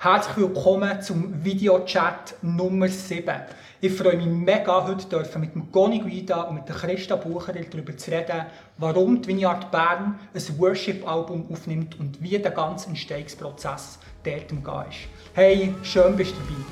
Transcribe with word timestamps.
Herzlich 0.00 0.36
willkommen 0.36 1.02
zum 1.02 1.44
Videochat 1.44 2.36
Nummer 2.40 2.86
7. 2.86 3.34
Ich 3.80 3.92
freue 3.92 4.16
mich 4.16 4.26
mega, 4.26 4.86
heute 4.86 5.38
mit 5.40 5.56
dem 5.56 5.72
Goni 5.72 5.98
Guida 5.98 6.42
und 6.42 6.54
mit 6.54 6.68
der 6.68 6.76
Christa 6.76 7.16
Bucherer 7.16 7.58
darüber 7.68 7.96
zu 7.96 8.12
reden, 8.12 8.46
warum 8.76 9.20
die 9.20 9.26
Vineyard 9.26 9.72
Bern 9.72 10.20
ein 10.32 10.58
Worship-Album 10.60 11.50
aufnimmt 11.50 11.98
und 11.98 12.22
wie 12.22 12.38
der 12.38 12.52
ganze 12.52 12.90
Entstehungsprozess 12.90 13.98
dort 14.22 14.52
umgeht. 14.52 15.08
Hey, 15.34 15.74
schön 15.82 16.14
bist 16.14 16.30
du 16.30 16.36
dabei. 16.42 16.62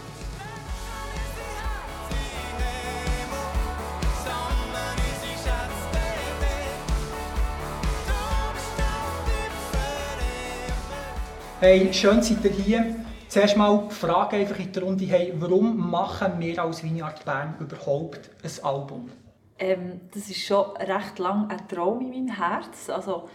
Hey, 11.58 11.92
schön 11.92 12.22
seid 12.22 12.44
ihr 12.44 12.50
hier. 12.52 13.05
Zuerst 13.36 13.58
mal 13.58 13.86
die 13.90 13.94
Frage 13.94 14.36
einfach 14.36 14.58
in 14.58 14.72
der 14.72 14.82
Runde, 14.82 15.04
hey, 15.04 15.30
warum 15.36 15.90
machen 15.90 16.40
wir 16.40 16.62
als 16.62 16.82
Vineyard 16.82 17.22
Bern 17.26 17.54
überhaupt 17.60 18.30
ein 18.42 18.64
Album? 18.64 19.10
Ähm, 19.58 20.00
das 20.14 20.30
ist 20.30 20.38
schon 20.38 20.74
recht 20.78 21.18
lang 21.18 21.50
ein 21.50 21.68
Traum 21.68 22.00
in 22.00 22.08
meinem 22.08 22.34
Herz. 22.34 22.88
Also, 22.88 23.28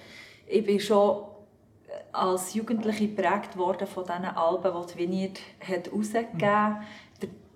ich 0.48 0.66
bin 0.66 0.80
schon 0.80 1.26
als 2.14 2.56
Jugendliche 2.56 3.09
geprägt 3.09 3.56
worden 3.56 3.86
von 3.86 4.04
diesen 4.04 4.26
Alben, 4.26 4.73
die 4.73 4.92
die 4.92 4.98
Vineyard 4.98 5.40
hat 5.59 5.86
herausgegeben 5.86 6.50
hat. 6.50 6.81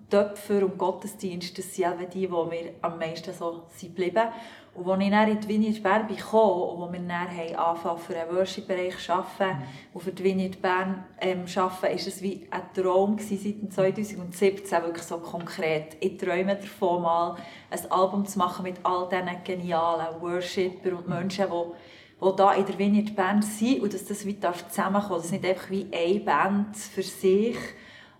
Mhm. 0.06 0.10
Töpfer 0.10 0.64
und 0.64 0.78
Gottesdienst, 0.78 1.56
das 1.58 1.74
sind 1.74 2.14
die, 2.14 2.20
die 2.20 2.28
mir 2.28 2.74
am 2.82 2.98
meisten 2.98 3.32
so 3.32 3.64
sind 3.74 3.94
geblieben 3.94 4.28
und 4.76 4.90
als 4.90 5.02
ich 5.02 5.10
dann 5.10 5.28
in 5.30 5.40
die 5.40 5.48
Vineyard 5.48 5.82
Bern 5.82 6.06
kam 6.16 6.40
und 6.40 6.80
wo 6.80 6.92
wir 6.92 7.00
dann 7.00 7.56
angefangen 7.56 7.98
für 7.98 8.12
den 8.12 8.28
Worship-Bereich 8.28 8.98
zu 8.98 9.12
arbeiten 9.12 9.58
mhm. 9.58 9.64
und 9.94 10.00
für 10.02 10.12
die 10.12 10.24
Vineyard 10.24 10.60
Bern 10.60 11.04
ähm, 11.18 11.44
arbeiten, 11.56 11.82
war 11.82 11.90
es 11.90 12.22
wie 12.22 12.46
ein 12.50 12.62
Traum 12.74 13.16
gewesen, 13.16 13.68
seit 13.70 13.96
2017 13.96 14.82
wirklich 14.82 15.02
so 15.02 15.18
konkret. 15.18 15.96
Ich 16.00 16.18
träume 16.18 16.56
davon, 16.56 17.02
mal 17.02 17.36
ein 17.70 17.90
Album 17.90 18.26
zu 18.26 18.38
machen 18.38 18.64
mit 18.64 18.76
all 18.82 19.08
diesen 19.08 19.44
genialen 19.44 20.20
Worshipper 20.20 20.98
und 20.98 21.08
Menschen, 21.08 21.46
die 21.46 22.20
die 22.20 22.42
hier 22.42 22.56
in 22.56 22.66
der 22.66 22.78
Vineyard 22.78 23.16
Bern 23.16 23.42
sind 23.42 23.82
und 23.82 23.94
dass 23.94 24.04
das 24.04 24.26
wie 24.26 24.38
zusammenkommen 24.38 25.08
darf. 25.08 25.22
Dass 25.22 25.32
nicht 25.32 25.44
einfach 25.46 25.70
wie 25.70 25.86
eine 25.90 26.20
Band 26.20 26.76
für 26.76 27.02
sich 27.02 27.56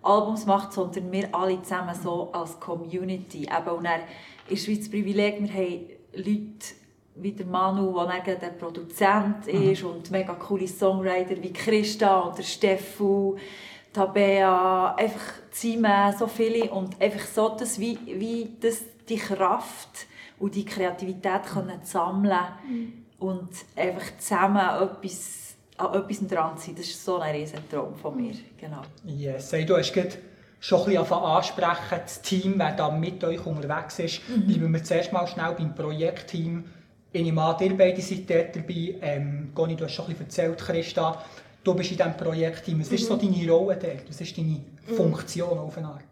Albums 0.07 0.47
macht, 0.47 0.73
sondern 0.73 1.11
wir 1.11 1.35
alle 1.35 1.61
zusammen 1.62 1.95
so 1.95 2.31
als 2.33 2.59
Community. 2.61 3.43
Eben, 3.43 3.77
und 3.77 3.85
dann 3.85 4.01
ist 4.49 4.69
das 4.69 4.89
Privileg, 4.89 5.41
wir 5.41 5.53
haben 5.53 5.89
Leute 6.15 6.75
wie 7.17 7.33
der 7.33 7.47
Manu, 7.47 7.99
der 8.27 8.37
der 8.37 8.49
Produzent 8.49 9.47
mhm. 9.47 9.71
ist 9.71 9.83
und 9.83 10.11
mega 10.11 10.34
coole 10.34 10.69
Songwriter 10.69 11.43
wie 11.43 11.53
Christa 11.53 12.21
und 12.21 12.39
der 12.39 12.43
Steffu, 12.43 13.37
Tabea, 13.93 14.95
einfach 14.95 15.41
Zime, 15.51 16.15
so 16.19 16.27
viele 16.27 16.71
und 16.71 17.01
einfach 17.01 17.27
so, 17.27 17.49
dass 17.49 17.81
wie, 17.81 17.99
wie 18.07 18.57
das, 18.61 18.83
die 19.09 19.17
Kraft 19.17 20.07
und 20.39 20.55
die 20.55 20.67
Kreativität 20.67 21.45
können 21.45 21.81
sammeln 21.83 22.39
mhm. 22.69 22.93
und 23.19 23.49
einfach 23.75 24.19
zusammen 24.19 24.83
etwas, 24.83 25.45
an 25.78 25.94
etwas 25.94 26.27
dran 26.27 26.56
sein. 26.56 26.74
Das 26.77 26.86
ist 26.86 27.05
so 27.05 27.19
ein 27.19 27.34
riesen 27.34 27.69
Traum 27.70 27.94
von 27.94 28.16
mir. 28.16 28.34
Genau. 28.60 28.82
Yes, 29.05 29.52
hey, 29.52 29.64
du 29.64 29.77
hast 29.77 29.92
gerade 29.92 30.10
schon 30.60 30.80
ein 30.80 30.86
bisschen 30.86 31.12
ansprechen, 31.12 32.00
das 32.02 32.22
Team, 32.22 32.55
wer 32.56 32.72
da 32.72 32.91
mit 32.91 33.22
euch 33.24 33.44
unterwegs 33.44 33.98
ist. 33.98 34.20
Mhm. 34.28 34.47
Bleiben 34.47 34.72
wir 34.72 34.84
zuerst 34.84 35.12
mal 35.12 35.27
schnell 35.27 35.54
beim 35.56 35.74
Projektteam. 35.74 36.64
Ich 37.12 37.22
nehme 37.22 37.42
an, 37.42 37.56
ihr 37.60 37.77
beide 37.77 38.00
seid 38.00 38.28
dort 38.28 38.56
dabei. 38.56 38.97
Ähm, 39.00 39.50
Goni, 39.54 39.77
du 39.77 39.84
hast 39.84 39.94
schon 39.94 40.06
ein 40.06 40.14
bisschen 40.14 40.27
erzählt, 40.27 40.58
Christa. 40.58 41.24
Du 41.62 41.74
bist 41.74 41.91
in 41.91 41.97
diesem 41.97 42.16
Projektteam. 42.16 42.80
Was 42.80 42.91
mhm. 42.91 42.94
ist 42.94 43.06
so 43.06 43.16
mhm. 43.16 43.20
deine 43.20 43.52
Rolle 43.52 43.77
dort? 43.77 44.08
Was 44.08 44.20
ist 44.20 44.36
deine 44.36 44.48
mhm. 44.88 44.94
Funktion 44.94 45.58
auf 45.58 45.77
eine 45.78 45.88
Art? 45.88 46.04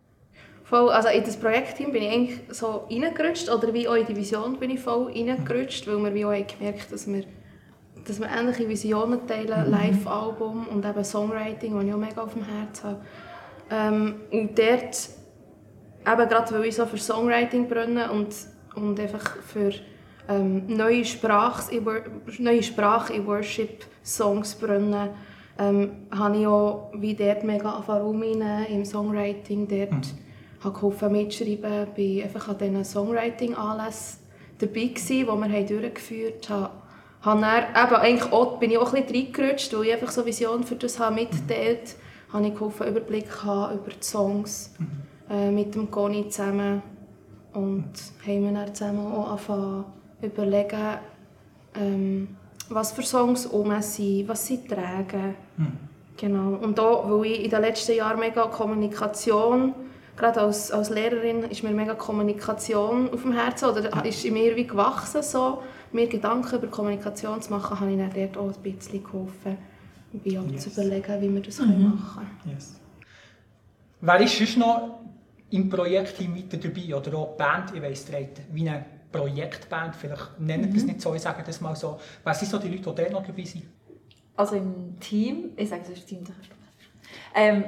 Voll, 0.65 0.91
also 0.91 1.09
in 1.09 1.23
das 1.23 1.37
Projektteam 1.37 1.93
bin 1.93 2.03
ich 2.03 2.11
eigentlich 2.11 2.41
so 2.49 2.87
reingerutscht, 2.91 3.51
oder 3.51 3.73
wie 3.75 3.87
auch 3.87 3.97
in 3.97 4.07
die 4.07 4.17
Vision 4.17 4.59
bin 4.59 4.71
ich 4.71 4.81
voll 4.81 5.13
reingerutscht, 5.13 5.87
weil 5.87 5.99
wir 5.99 6.15
wie 6.15 6.25
auch 6.25 6.47
gemerkt 6.47 6.91
dass 6.91 7.07
wir, 7.07 7.25
dass 8.07 8.21
wir 8.21 8.29
ähnliche 8.29 8.69
Visionen 8.69 9.27
teilen, 9.27 9.67
mhm. 9.67 9.73
Live-Album 9.73 10.69
und 10.69 10.85
eben 10.85 11.05
Songwriting, 11.05 11.75
das 11.75 11.85
ich 11.85 11.93
auch 11.93 11.99
mega 11.99 12.23
auf 12.23 12.35
dem 12.35 12.45
Herzen 12.45 12.85
habe. 12.85 13.01
Ähm, 13.71 14.15
und 14.31 14.59
dort, 14.59 15.09
eben 16.07 16.29
gerade 16.29 16.55
weil 16.55 16.65
ich 16.67 16.77
so 16.77 16.87
für 16.87 16.99
Songwriting 16.99 17.69
brenne 17.69 18.11
und, 18.11 18.35
und 18.75 19.01
einfach 19.01 19.37
für 19.39 19.73
ähm, 20.29 20.67
neue, 20.67 21.05
Sprache 21.05 21.81
neue 22.39 22.63
Sprache 22.63 23.15
in 23.15 23.27
Worship-Songs 23.27 24.55
brenne, 24.57 25.11
ähm, 25.59 26.07
habe 26.11 26.37
ich 26.39 26.47
auch 26.47 26.91
wie 26.95 27.15
dort 27.15 27.45
mega 27.45 27.77
Erfahrung 27.77 28.23
im 28.23 28.85
Songwriting. 28.85 29.69
Dort 29.69 29.91
mhm. 29.91 30.65
habe 30.65 30.75
geholfen 30.75 31.13
mitschreiben, 31.13 31.89
bin 31.95 32.23
einfach 32.23 32.49
an 32.49 32.59
diesen 32.59 32.85
Songwriting-Anlässen 32.85 34.21
dabei 34.59 34.87
gewesen, 34.87 35.09
die 35.09 35.27
wir 35.27 35.67
durchgeführt 35.67 36.49
haben. 36.51 36.84
Habe 37.25 37.41
dann, 37.41 37.87
eben, 37.87 37.97
eigentlich 37.97 38.33
auch, 38.33 38.59
bin 38.59 38.71
ich 38.71 38.79
auch 38.79 38.93
ein 38.93 39.05
bisschen 39.05 39.27
reingerutscht, 39.27 39.73
weil 39.75 39.87
ich 39.87 39.93
einfach 39.95 40.11
so 40.11 40.27
Vision 40.27 40.65
für 40.65 40.77
das 40.77 40.99
habe 40.99 41.15
mitgeteilt 41.15 41.97
habe 42.35 42.49
ich 42.49 42.55
geholfen, 42.55 42.89
Überblick 42.89 43.45
haben 43.45 43.77
über 43.77 43.91
die 43.91 44.05
Songs 44.05 44.75
mhm. 44.79 45.35
äh, 45.35 45.51
mit 45.53 45.75
dem 45.75 45.89
Conny 45.91 46.29
zusammen 46.29 46.83
und 47.53 47.93
haben 48.27 48.45
wir 48.45 48.53
dann 48.53 48.75
zusammen 48.75 49.07
auch 49.07 49.31
angefangen 49.31 49.85
überlegen, 50.21 50.99
ähm, 51.77 52.37
was 52.69 52.91
für 52.93 53.03
Songs 53.03 53.47
um 53.47 53.81
sind, 53.81 54.27
was 54.27 54.47
sie 54.47 54.67
tragen. 54.67 55.37
Mhm. 55.57 55.73
Genau. 56.17 56.59
Und 56.61 56.79
auch, 56.81 57.09
weil 57.09 57.27
ich 57.27 57.45
in 57.45 57.51
den 57.51 57.61
letzten 57.61 57.97
Jahren 57.97 58.19
mega 58.19 58.47
Kommunikation, 58.47 59.75
gerade 60.17 60.41
als, 60.41 60.71
als 60.71 60.91
Lehrerin, 60.91 61.45
ist 61.45 61.63
mir 61.63 61.71
mega 61.71 61.95
Kommunikation 61.95 63.13
auf 63.13 63.23
dem 63.23 63.33
Herzen 63.33 63.69
oder 63.69 64.05
ist 64.05 64.25
in 64.25 64.35
mir 64.35 64.57
wie 64.57 64.67
gewachsen, 64.67 65.23
so, 65.23 65.63
mir 65.93 66.09
Gedanken 66.09 66.57
über 66.57 66.67
Kommunikation 66.69 67.41
zu 67.43 67.53
machen, 67.53 67.79
habe 67.81 67.91
ich 67.91 67.99
dann 67.99 68.13
dort 68.13 68.37
auch 68.37 68.57
ein 68.57 68.63
bisschen 68.63 69.03
geholfen 69.03 69.59
wie 70.23 70.39
auch 70.39 70.47
yes. 70.47 70.63
zu 70.63 70.71
überlegen, 70.71 71.21
wie 71.21 71.35
wir 71.35 71.43
das 71.43 71.59
mhm. 71.59 71.83
machen 71.83 72.29
können. 72.43 72.55
Yes. 72.55 72.81
Wer 74.01 74.21
ist 74.21 74.37
sonst 74.37 74.57
noch 74.59 75.01
im 75.51 75.69
Projektteam 75.69 76.37
weiter 76.37 76.57
dabei 76.57 76.95
oder 76.95 77.19
auch 77.19 77.33
die 77.33 77.39
Band, 77.39 77.75
ich 77.75 77.83
weiss, 77.83 78.07
wie 78.53 78.69
eine 78.69 78.85
Projektband, 79.11 79.97
vielleicht 79.97 80.39
nennen 80.39 80.71
mhm. 80.71 80.75
das 80.75 80.85
nicht 80.85 81.01
so, 81.01 81.15
ich 81.15 81.23
sage 81.23 81.43
das 81.45 81.61
mal 81.61 81.75
so. 81.75 81.99
Wer 82.23 82.35
sind 82.35 82.51
so 82.51 82.59
die 82.59 82.69
Leute, 82.69 82.91
die 82.91 83.03
dort 83.03 83.13
noch 83.13 83.27
dabei 83.27 83.45
sind? 83.45 83.65
Also 84.37 84.57
im 84.57 84.99
Team, 85.01 85.51
ich 85.57 85.69
sage 85.69 85.83
es 85.85 85.99
ist 85.99 86.07
Team, 86.07 86.25
ähm, 87.35 87.65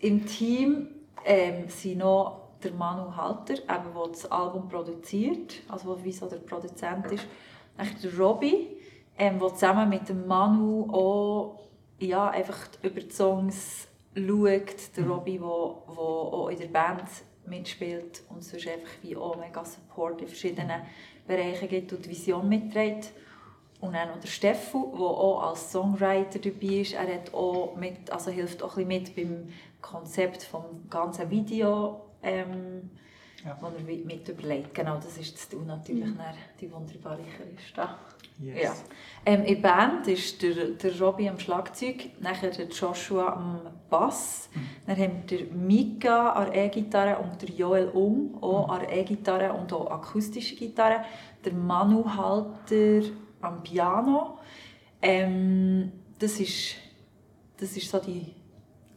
im 0.00 0.26
Team 0.26 0.88
ähm, 1.24 1.68
sind 1.68 1.98
noch 1.98 2.48
der 2.62 2.72
Manu 2.72 3.14
Halter, 3.14 3.54
der 3.54 4.08
das 4.08 4.30
Album 4.30 4.68
produziert, 4.68 5.60
also 5.68 6.02
wie 6.02 6.12
so 6.12 6.26
der 6.26 6.38
Produzent 6.38 7.06
ist, 7.12 7.26
dann 7.76 7.88
der 8.02 8.18
Robby, 8.18 8.76
ähm, 9.16 9.38
der 9.38 9.48
zusammen 9.54 9.88
mit 9.88 10.08
dem 10.08 10.26
Manu 10.26 10.88
auch 10.92 11.60
ja, 12.00 12.30
einfach 12.30 12.68
über 12.82 13.00
die 13.00 13.10
Songs 13.10 13.88
schaut, 14.14 14.96
der 14.96 15.04
mhm. 15.04 15.10
Robby, 15.10 15.38
der 15.38 15.46
auch 15.46 16.48
in 16.48 16.58
der 16.58 16.66
Band 16.66 17.08
mitspielt 17.46 18.22
und 18.28 18.44
sonst 18.44 18.68
einfach 18.68 18.90
wie 19.02 19.16
auch 19.16 19.36
mega 19.36 19.64
Support 19.64 20.20
in 20.20 20.28
verschiedenen 20.28 20.82
Bereichen 21.26 21.68
gibt 21.68 21.92
und 21.92 22.04
die 22.04 22.10
Vision 22.10 22.48
mitträgt. 22.48 23.12
Und 23.80 23.94
dann 23.94 24.08
noch 24.08 24.18
der 24.18 24.28
Steffu, 24.28 24.92
der 24.96 25.06
auch 25.06 25.50
als 25.50 25.70
Songwriter 25.70 26.40
dabei 26.40 26.80
ist. 26.80 26.94
Er 26.94 27.14
hat 27.14 27.32
auch 27.32 27.76
mit, 27.76 28.10
also 28.10 28.30
hilft 28.30 28.60
auch 28.62 28.76
ein 28.76 28.88
bisschen 28.88 29.14
mit 29.14 29.16
beim 29.16 29.48
Konzept 29.80 30.36
des 30.36 30.48
ganzen 30.90 31.30
Video, 31.30 32.00
ähm, 32.22 32.90
ja. 33.44 33.56
das 33.60 33.72
er 33.74 34.04
mit 34.04 34.28
überlegt. 34.28 34.74
Genau, 34.74 34.96
das 34.96 35.16
ist 35.18 35.36
das 35.36 35.60
natürlich 35.66 36.06
mhm. 36.06 36.18
die 36.60 36.72
wunderbare 36.72 37.22
Christa. 37.36 37.98
Yes. 38.40 38.62
Ja. 38.62 38.72
Ähm, 39.26 39.44
in 39.44 39.60
der 39.60 39.68
Band 39.68 40.06
ist 40.06 40.40
der, 40.42 40.54
der 40.54 41.00
Robby 41.00 41.28
am 41.28 41.40
Schlagzeug, 41.40 42.10
nachher 42.20 42.50
der 42.50 42.68
Joshua 42.68 43.32
am 43.32 43.60
Bass, 43.90 44.48
mhm. 44.54 44.60
dann 44.86 44.96
haben 44.96 45.22
wir 45.26 45.46
Mika 45.52 46.30
an 46.30 46.52
E-Gitarre 46.52 47.18
und 47.18 47.42
der 47.42 47.48
Joel 47.50 47.88
Um 47.88 48.38
auch 48.40 48.68
mhm. 48.68 48.74
an 48.74 48.88
E-Gitarre 48.90 49.52
und 49.52 49.72
auch 49.72 49.90
akustische 49.90 50.54
Gitarre, 50.54 51.04
der 51.44 51.52
Manu 51.52 52.04
Halter 52.04 53.08
am 53.40 53.62
Piano. 53.62 54.38
Ähm, 55.02 55.92
das 56.18 56.38
ist, 56.38 56.76
das 57.58 57.76
ist 57.76 57.90
so 57.90 57.98
die, 57.98 58.34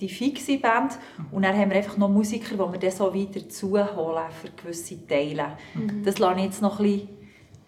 die 0.01 0.09
fixe 0.09 0.57
Band. 0.57 0.97
Mhm. 1.17 1.25
Und 1.31 1.43
dann 1.43 1.55
haben 1.55 1.69
wir 1.69 1.77
einfach 1.77 1.97
noch 1.97 2.09
Musiker, 2.09 2.55
die 2.55 2.73
wir 2.73 2.79
dann 2.79 2.91
so 2.91 3.13
weiter 3.13 3.47
zuholen 3.47 4.25
für 4.41 4.49
gewisse 4.49 5.07
Teile. 5.07 5.57
Mhm. 5.73 6.03
Das 6.03 6.19
lasse 6.19 6.39
ich 6.39 6.45
jetzt 6.45 6.61
noch 6.61 6.79
ein 6.79 6.85
bisschen 6.85 7.09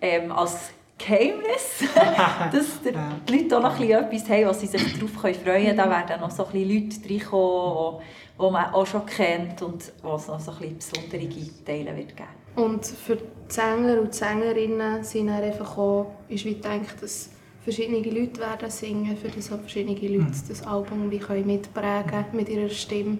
ähm, 0.02 0.32
als 0.32 0.72
Geheimnis, 0.98 1.84
dass 2.52 2.82
die 2.82 3.34
Leute 3.34 3.58
auch 3.58 3.64
noch 3.64 3.80
etwas 3.80 4.30
haben, 4.30 4.46
was 4.46 4.62
sie 4.62 4.68
sich 4.68 4.94
darauf 4.94 5.12
freuen 5.12 5.44
können. 5.44 5.78
Da 5.78 5.90
werden 5.90 6.22
noch 6.22 6.32
so 6.32 6.46
ein 6.46 6.54
Leute 6.54 6.98
reinkommen, 7.10 8.02
die 8.40 8.52
man 8.52 8.74
auch 8.74 8.86
schon 8.86 9.06
kennt 9.06 9.62
und 9.62 9.92
wo 10.02 10.16
es 10.16 10.28
noch 10.28 10.40
so 10.40 10.52
ein 10.52 10.76
besondere 10.76 11.28
Teile 11.66 11.96
wird 11.96 12.16
geben 12.16 12.30
Und 12.56 12.86
für 12.86 13.18
die 13.18 13.24
Sänger 13.48 14.00
und 14.00 14.14
die 14.14 14.18
Sängerinnen 14.18 15.04
sind 15.04 15.30
einfach 15.30 15.78
auch, 15.78 16.12
ist 16.30 16.46
wie 16.46 16.56
gedacht, 16.56 17.02
dass 17.02 17.30
verschiedene 17.64 18.00
Leute 18.02 18.40
werden 18.40 18.70
singen, 18.70 19.16
für 19.18 19.30
das 19.30 19.52
auch 19.52 19.60
verschiedene 19.60 19.96
Leute 19.96 20.24
Mhm. 20.24 20.34
das 20.50 20.64
Album 20.68 21.10
wie 21.12 21.20
können 21.20 21.48
mitprägen 21.48 22.26
mit 22.34 22.50
ihrer 22.50 22.70
Stimme 22.70 23.18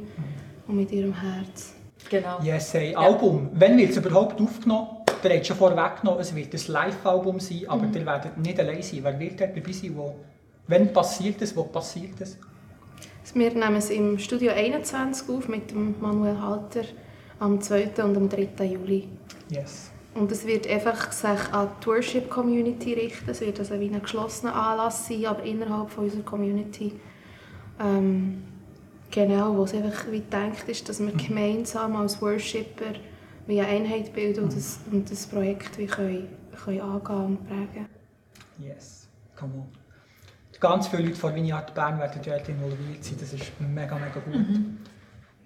und 0.68 0.76
mit 0.76 0.92
ihrem 0.92 1.14
Herz. 1.14 1.74
Genau. 2.10 2.40
Yes, 2.44 2.74
hey, 2.74 2.94
Album. 2.96 3.50
Wenn 3.54 3.78
wird 3.78 3.92
es 3.92 3.98
überhaupt 3.98 4.40
aufgenommen? 4.42 4.88
Ihr 5.24 5.30
habt 5.36 5.46
schon 5.48 5.56
vorweggenommen, 5.56 6.20
es 6.20 6.36
wird 6.36 6.54
ein 6.54 6.62
Live-Album 6.74 7.40
sein, 7.40 7.62
aber 7.68 7.86
ihr 7.98 8.06
werdet 8.06 8.38
nicht 8.38 8.60
allein 8.60 8.82
sein. 8.82 9.00
Wer 9.04 9.18
wird 9.20 9.40
dort 9.40 9.56
dabei 9.56 9.72
sein? 9.72 9.96
Wo? 9.96 10.16
Wenn 10.68 10.92
passiert 10.92 11.42
es? 11.42 11.56
Wo 11.56 11.64
passiert 11.64 12.20
es? 12.20 12.38
Wir 13.34 13.50
nehmen 13.52 13.78
es 13.78 13.90
im 13.90 14.20
Studio 14.20 14.52
21 14.52 15.30
auf 15.30 15.48
mit 15.48 15.72
dem 15.72 15.96
Manuel 16.02 16.40
Halter 16.42 16.84
am 17.40 17.62
2. 17.62 18.04
und 18.04 18.18
am 18.18 18.28
3. 18.30 18.66
Juli. 18.66 19.08
Yes. 19.50 19.93
Und 20.16 20.32
es 20.32 20.46
wird 20.46 20.68
einfach 20.68 21.12
sich 21.12 21.30
an 21.52 21.70
die 21.82 21.88
Worship-Community 21.88 22.94
richten. 22.94 23.30
Es 23.30 23.42
wird 23.42 23.60
also 23.60 23.80
wie 23.80 23.90
ein 23.90 24.02
geschlossener 24.02 24.56
Anlass 24.56 25.08
sein, 25.08 25.26
aber 25.26 25.44
innerhalb 25.44 25.90
von 25.90 26.04
unserer 26.06 26.22
Community. 26.22 26.94
Ähm, 27.80 28.44
genau, 29.10 29.58
wo 29.58 29.64
es 29.64 29.74
einfach 29.74 30.12
wie 30.12 30.20
gedacht 30.20 30.68
ist, 30.68 30.88
dass 30.88 31.00
wir 31.00 31.12
gemeinsam 31.12 31.96
als 31.96 32.22
Worshipper 32.22 32.94
wie 33.48 33.60
eine 33.60 33.70
Einheit 33.70 34.14
bilden 34.14 34.44
und 34.44 34.56
das, 34.56 34.80
und 34.92 35.10
das 35.10 35.26
Projekt 35.26 35.78
wie 35.78 35.88
können, 35.88 36.28
können 36.64 36.82
angehen 36.82 37.26
und 37.26 37.48
prägen. 37.48 37.88
Yes. 38.60 39.08
Come 39.36 39.54
on. 39.56 39.68
Ganz 40.60 40.88
viele 40.88 41.04
Leute 41.04 41.16
von 41.16 41.36
Vineyard 41.36 41.74
Bern 41.74 42.00
werden 42.00 42.22
dort 42.24 42.48
involviert 42.48 43.04
sein. 43.04 43.18
Das 43.20 43.34
ist 43.34 43.52
mega, 43.60 43.96
mega 43.96 44.20
gut. 44.24 44.46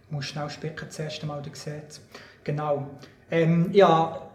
Ich 0.06 0.12
muss 0.12 0.26
schnell 0.26 0.50
spicken, 0.50 0.86
das 0.86 1.00
erste 1.00 1.26
Mal, 1.26 1.42
du 1.42 1.50
siehst 1.54 2.02
Genau. 2.44 2.88
Ähm, 3.32 3.70
ja, 3.74 4.27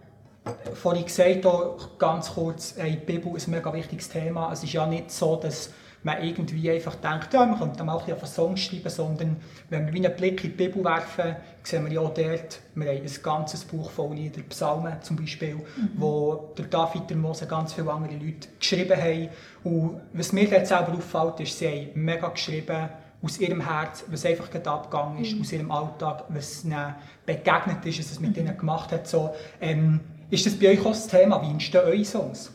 vorhin 0.75 1.05
gesagt, 1.05 1.47
auch 1.47 1.99
ganz 1.99 2.33
kurz, 2.35 2.75
hey, 2.77 2.93
die 2.93 3.13
Bibel 3.13 3.37
ist 3.37 3.49
ein 3.49 3.53
mega 3.53 3.73
wichtiges 3.73 4.09
Thema. 4.09 4.53
Es 4.53 4.65
ist 4.65 4.73
ja 4.73 4.87
nicht 4.87 5.11
so, 5.11 5.37
dass 5.37 5.71
man 6.03 6.23
irgendwie 6.23 6.71
einfach 6.71 6.97
denkt, 6.97 7.33
ja, 7.33 7.47
man 7.47 7.59
könnte 7.59 7.85
mal 7.85 7.99
ein 7.99 8.27
Songs 8.27 8.61
schreiben, 8.61 8.89
sondern 8.89 9.37
wenn 9.71 9.87
wir 9.87 9.95
einen 9.95 10.17
Blick 10.17 10.43
in 10.43 10.51
die 10.51 10.57
Bibel 10.57 10.85
werfen, 10.85 11.37
sehen 11.63 11.85
wir 11.85 11.93
ja 11.93 12.01
auch 12.01 12.13
dort, 12.13 12.61
wir 12.75 12.89
haben 12.89 13.03
ein 13.03 13.23
ganzes 13.23 13.65
Buch 13.65 13.91
voll 13.91 14.17
Lieder, 14.17 14.43
Psalmen 14.43 15.01
zum 15.03 15.17
Beispiel, 15.17 15.59
wo 15.95 16.53
der 16.59 16.65
David, 16.65 17.09
der 17.09 17.17
Mose, 17.17 17.47
ganz 17.47 17.75
viele 17.75 17.93
andere 17.93 18.15
Leute 18.15 18.49
geschrieben 18.59 19.01
haben. 19.01 19.29
Und 19.63 20.01
was 20.13 20.33
mir 20.33 20.51
dort 20.51 20.67
selber 20.67 20.93
auffällt, 20.93 21.41
ist, 21.41 21.59
sie 21.59 21.69
haben 21.69 21.91
mega 21.95 22.29
geschrieben, 22.29 22.89
aus 23.23 23.39
ihrem 23.39 23.61
Herz, 23.61 24.05
was 24.09 24.27
einfach 24.27 24.51
gerade 24.51 24.69
abgegangen 24.69 25.23
ist, 25.25 25.41
aus 25.41 25.53
ihrem 25.53 25.71
Alltag, 25.71 26.25
was 26.29 26.65
ihnen 26.65 26.97
begegnet 27.25 27.87
ist, 27.87 28.01
was 28.01 28.11
es 28.11 28.19
mit 28.19 28.37
ihnen 28.37 28.57
gemacht 28.57 28.91
hat. 28.91 29.07
So, 29.07 29.31
ähm, 29.61 30.01
ist 30.33 30.47
das 30.47 30.55
bei 30.55 30.71
euch 30.71 30.81
auch 30.81 30.91
das 30.91 31.07
Thema? 31.07 31.43
Wie 31.43 31.51
entstehen 31.51 31.83
eure 31.85 32.05
Songs? 32.05 32.51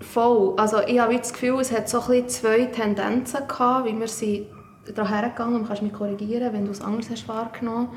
Voll. 0.00 0.54
Also 0.58 0.80
ich 0.86 0.98
habe 0.98 1.16
das 1.16 1.32
Gefühl, 1.32 1.58
es 1.58 1.72
hat 1.72 1.88
so 1.88 2.00
ein 2.00 2.28
zwei 2.28 2.66
Tendenzen 2.66 3.48
gehabt, 3.48 3.86
wie 3.86 3.98
wir 3.98 4.08
sind 4.08 4.46
daran 4.94 5.10
hergegangen 5.10 5.62
Du 5.62 5.66
kannst 5.66 5.82
mich 5.82 5.92
korrigieren, 5.94 6.52
wenn 6.52 6.66
du 6.66 6.70
es 6.70 6.82
anders 6.82 7.08
hast 7.10 7.26
wahrgenommen. 7.28 7.88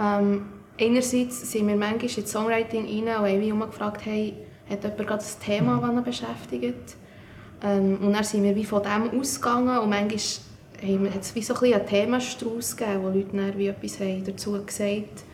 Ähm, 0.00 0.46
einerseits 0.80 1.52
sind 1.52 1.68
wir 1.68 1.76
manchmal 1.76 2.10
ins 2.10 2.32
Songwriting 2.32 2.86
rein 2.86 3.22
und 3.22 3.30
haben 3.30 3.42
immer 3.42 3.66
gefragt, 3.66 4.06
hey, 4.06 4.34
hat 4.70 4.82
jemand 4.82 5.06
gerade 5.06 5.22
ein 5.22 5.44
Thema, 5.44 5.80
das 5.80 5.90
ihn 5.90 6.04
beschäftigt? 6.04 6.96
Ähm, 7.62 7.98
und 8.00 8.14
dann 8.14 8.24
sind 8.24 8.42
wir 8.42 8.56
wie 8.56 8.64
von 8.64 8.82
dem 8.82 9.20
ausgegangen 9.20 9.78
und 9.78 9.90
manchmal 9.90 10.18
haben 10.82 11.14
hat 11.14 11.20
es 11.20 11.34
wie 11.34 11.42
so 11.42 11.54
ein 11.54 11.74
einen 11.74 11.86
Themenstrauß 11.86 12.76
gegeben, 12.76 13.02
wo 13.02 13.08
Leute 13.08 13.58
wie 13.58 13.68
etwas 13.68 14.00
haben 14.00 14.24
dazu 14.24 14.52
gesagt 14.64 15.24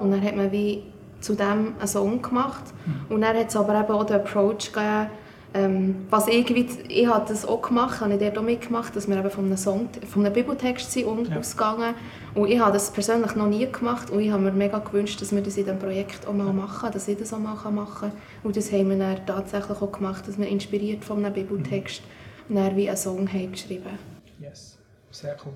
Und 0.00 0.10
dann 0.10 0.22
hat 0.22 0.36
man 0.36 0.52
wie 0.52 0.82
zu 1.20 1.34
dem 1.34 1.74
einen 1.78 1.86
Song 1.86 2.22
gemacht. 2.22 2.64
Und 3.08 3.20
dann 3.22 3.36
hat 3.36 3.48
es 3.48 3.56
aber 3.56 3.78
eben 3.80 3.90
auch 3.92 4.04
den 4.04 4.16
Approach 4.16 4.72
gegeben, 4.72 5.06
ähm, 5.52 6.06
was 6.10 6.28
irgendwie, 6.28 6.64
ich 6.86 7.08
habe 7.08 7.26
das 7.28 7.44
auch 7.44 7.60
gemacht, 7.60 8.00
habe 8.00 8.12
ich 8.14 8.20
dort 8.20 8.38
auch 8.38 8.42
mitgemacht, 8.42 8.94
dass 8.94 9.08
wir 9.08 9.18
eben 9.18 9.30
von 9.30 9.46
einem, 9.46 9.56
Song, 9.56 9.88
von 10.08 10.24
einem 10.24 10.32
Bibeltext 10.32 10.92
sind 10.92 11.06
und 11.06 11.28
Ja. 11.28 11.38
ausgegangen. 11.38 11.94
Und 12.36 12.48
ich 12.48 12.60
habe 12.60 12.72
das 12.72 12.92
persönlich 12.92 13.34
noch 13.34 13.48
nie 13.48 13.66
gemacht 13.66 14.10
und 14.10 14.20
ich 14.20 14.30
habe 14.30 14.44
mir 14.44 14.52
mega 14.52 14.78
gewünscht, 14.78 15.20
dass 15.20 15.32
wir 15.34 15.42
das 15.42 15.56
in 15.56 15.64
diesem 15.64 15.80
Projekt 15.80 16.24
auch 16.28 16.32
mal 16.32 16.52
machen, 16.52 16.92
dass 16.92 17.08
ich 17.08 17.18
das 17.18 17.32
auch 17.32 17.40
mal 17.40 17.56
machen 17.72 18.10
kann. 18.10 18.12
Und 18.44 18.56
das 18.56 18.70
haben 18.70 18.90
wir 18.90 18.96
dann 18.98 19.26
tatsächlich 19.26 19.82
auch 19.82 19.90
gemacht, 19.90 20.28
dass 20.28 20.38
wir 20.38 20.46
inspiriert 20.46 21.04
von 21.04 21.24
einem 21.24 21.34
Bibeltext 21.34 22.02
dann 22.48 22.76
wie 22.76 22.86
einen 22.88 22.96
Song 22.96 23.26
haben 23.32 23.50
geschrieben 23.50 23.98
Yes, 24.40 24.78
sehr 25.10 25.36
cool. 25.44 25.52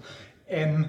Ähm, 0.49 0.87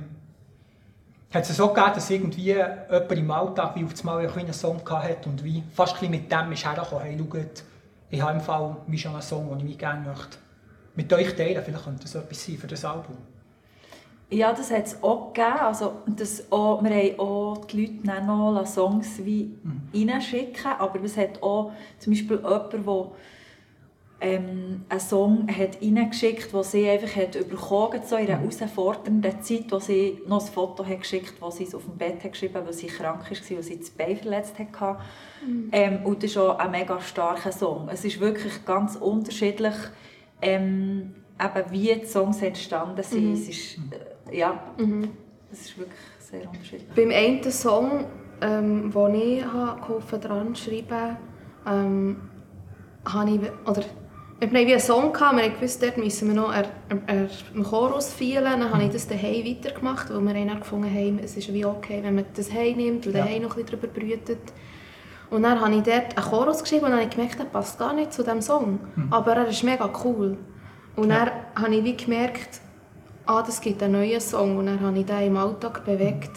hat 1.35 1.49
es 1.49 1.57
so 1.57 1.67
gegeben, 1.67 1.91
dass 1.93 2.09
irgendwie 2.09 2.41
jemand 2.43 3.11
im 3.11 3.31
Alltag 3.31 3.75
wie 3.75 3.83
auf 3.83 3.91
einmal 3.99 4.27
einen 4.27 4.53
Song 4.53 4.81
hatte 4.89 5.29
und 5.29 5.43
wie 5.43 5.61
fast 5.73 6.01
ein 6.01 6.09
mit 6.09 6.31
dem 6.31 6.51
ist 6.51 6.65
hergekommen, 6.65 7.03
hey, 7.03 7.17
schaut, 7.17 7.63
ich 8.09 8.21
habe 8.21 8.33
im 8.33 8.41
Fall 8.41 8.77
wie 8.87 8.97
schon 8.97 9.11
einen 9.11 9.21
Song, 9.21 9.49
den 9.49 9.67
ich 9.67 9.73
wie 9.73 9.77
gerne 9.77 10.07
möchte 10.07 10.37
mit 10.95 11.11
euch 11.11 11.35
teilen. 11.35 11.61
Vielleicht 11.63 11.83
könnte 11.83 12.03
das 12.03 12.15
etwas 12.15 12.45
sein 12.45 12.57
für 12.57 12.67
das 12.67 12.85
Album. 12.85 13.17
Ja, 14.29 14.53
das 14.53 14.71
hat 14.71 14.87
es 14.87 15.03
auch 15.03 15.33
gegeben. 15.33 15.59
Also, 15.59 15.93
das 16.07 16.51
auch, 16.51 16.83
wir 16.83 16.89
haben 16.89 17.19
auch 17.19 17.65
die 17.65 17.81
Leute 17.81 18.07
dann 18.07 18.25
noch 18.25 18.65
Songs 18.65 19.23
wie 19.23 19.55
reinschicken, 19.93 20.71
aber 20.79 21.03
es 21.03 21.17
hat 21.17 21.43
auch 21.43 21.73
zum 21.99 22.13
Beispiel 22.13 22.37
jemand, 22.37 22.73
der 22.73 22.79
ähm, 24.25 24.85
einen 24.89 24.99
Song 24.99 25.47
hat 25.47 25.79
reingeschickt 25.81 26.45
hat, 26.45 26.53
den 26.53 26.63
sie 26.63 26.89
einfach 26.89 27.15
hat 27.15 27.33
bekommen 27.47 27.93
hat, 27.93 28.07
so 28.07 28.15
in 28.15 28.27
einer 28.27 28.39
herausfordernden 28.39 29.41
Zeit, 29.43 29.65
wo 29.69 29.77
sie 29.77 30.19
noch 30.27 30.43
ein 30.43 30.51
Foto 30.51 30.83
hat 30.83 31.01
geschickt 31.01 31.35
wo 31.39 31.51
sie 31.51 31.67
auf 31.71 31.83
dem 31.83 31.95
Bett 31.95 32.23
hat 32.23 32.31
geschrieben 32.31 32.55
hat, 32.55 32.65
weil 32.65 32.73
sie 32.73 32.87
krank 32.87 33.21
war, 33.29 33.29
weil 33.29 33.63
sie 33.63 33.77
das 33.77 33.91
Bein 33.91 34.17
verletzt 34.17 34.55
hatte. 34.57 34.99
Ähm, 35.71 36.03
und 36.05 36.23
das 36.23 36.31
ist 36.31 36.37
auch 36.37 36.57
ein 36.57 36.71
mega 36.71 36.99
starker 36.99 37.51
Song. 37.51 37.87
Es 37.91 38.03
ist 38.03 38.19
wirklich 38.19 38.65
ganz 38.65 38.95
unterschiedlich, 38.95 39.75
ähm, 40.41 41.13
eben 41.39 41.71
wie 41.71 41.93
die 41.93 42.05
Songs 42.05 42.41
entstanden 42.41 43.03
sind. 43.03 43.33
Es 43.33 43.47
ist, 43.47 43.77
äh, 44.31 44.39
ja, 44.39 44.59
es 45.51 45.61
ist 45.61 45.77
wirklich 45.77 45.99
sehr 46.17 46.49
unterschiedlich. 46.49 46.89
Beim 46.95 47.11
einen 47.11 47.51
Song, 47.51 48.05
ähm, 48.41 48.91
den 48.91 49.15
ich 49.15 49.45
habe 49.45 49.81
geholfen 49.81 50.19
daran 50.19 50.55
zu 50.55 50.63
schreiben, 50.63 51.17
ähm, 51.67 52.21
habe 53.05 53.29
ich, 53.29 53.69
oder, 53.69 53.83
hatten 54.41 54.53
wie 54.53 54.71
einen 54.71 54.79
Song, 54.79 55.13
gehabt, 55.13 55.37
wir 55.37 55.61
wussten, 55.61 55.85
dort 55.85 55.97
müssen 55.97 56.27
wir 56.27 56.35
noch 56.35 56.49
einen 56.49 57.63
Chorus 57.63 58.13
feilen. 58.13 58.43
Dann 58.59 58.71
habe 58.71 58.83
ich 58.83 58.89
das 58.91 59.07
daheim 59.07 59.45
weitergemacht, 59.45 60.09
weil 60.13 60.21
wir 60.21 60.45
dann 60.45 60.59
gefunden 60.59 60.93
haben, 60.93 61.19
es 61.23 61.37
ist 61.37 61.53
wie 61.53 61.65
okay, 61.65 61.99
wenn 62.03 62.15
man 62.15 62.25
das 62.35 62.51
heim 62.51 62.77
nimmt 62.77 63.07
und 63.07 63.15
Ja. 63.15 63.23
daheim 63.23 63.43
noch 63.43 63.55
ein 63.57 63.63
bisschen 63.63 63.79
darüber 63.81 63.99
brütet. 63.99 64.39
Und 65.29 65.43
dann 65.43 65.59
habe 65.59 65.73
ich 65.75 65.83
dort 65.83 66.17
einen 66.17 66.25
Chorus 66.29 66.61
geschrieben 66.61 66.85
und 66.85 66.91
dann 66.91 66.99
habe 66.99 67.09
ich 67.09 67.15
gemerkt, 67.15 67.39
der 67.39 67.45
passt 67.45 67.79
gar 67.79 67.93
nicht 67.93 68.13
zu 68.13 68.23
diesem 68.23 68.41
Song. 68.41 68.79
Aber 69.09 69.33
er 69.35 69.47
ist 69.47 69.63
mega 69.63 69.89
cool. 70.03 70.37
Und 70.95 71.09
Ja. 71.09 71.25
dann 71.55 71.63
habe 71.63 71.75
ich 71.75 71.83
wie 71.83 71.97
gemerkt, 71.97 72.61
ah, 73.25 73.41
das 73.41 73.59
gibt 73.61 73.81
einen 73.81 73.93
neuen 73.93 74.21
Song. 74.21 74.57
Und 74.57 74.67
dann 74.67 74.79
habe 74.81 74.99
ich 74.99 75.05
den 75.05 75.27
im 75.27 75.37
Alltag 75.37 75.83
bewegt. 75.85 76.31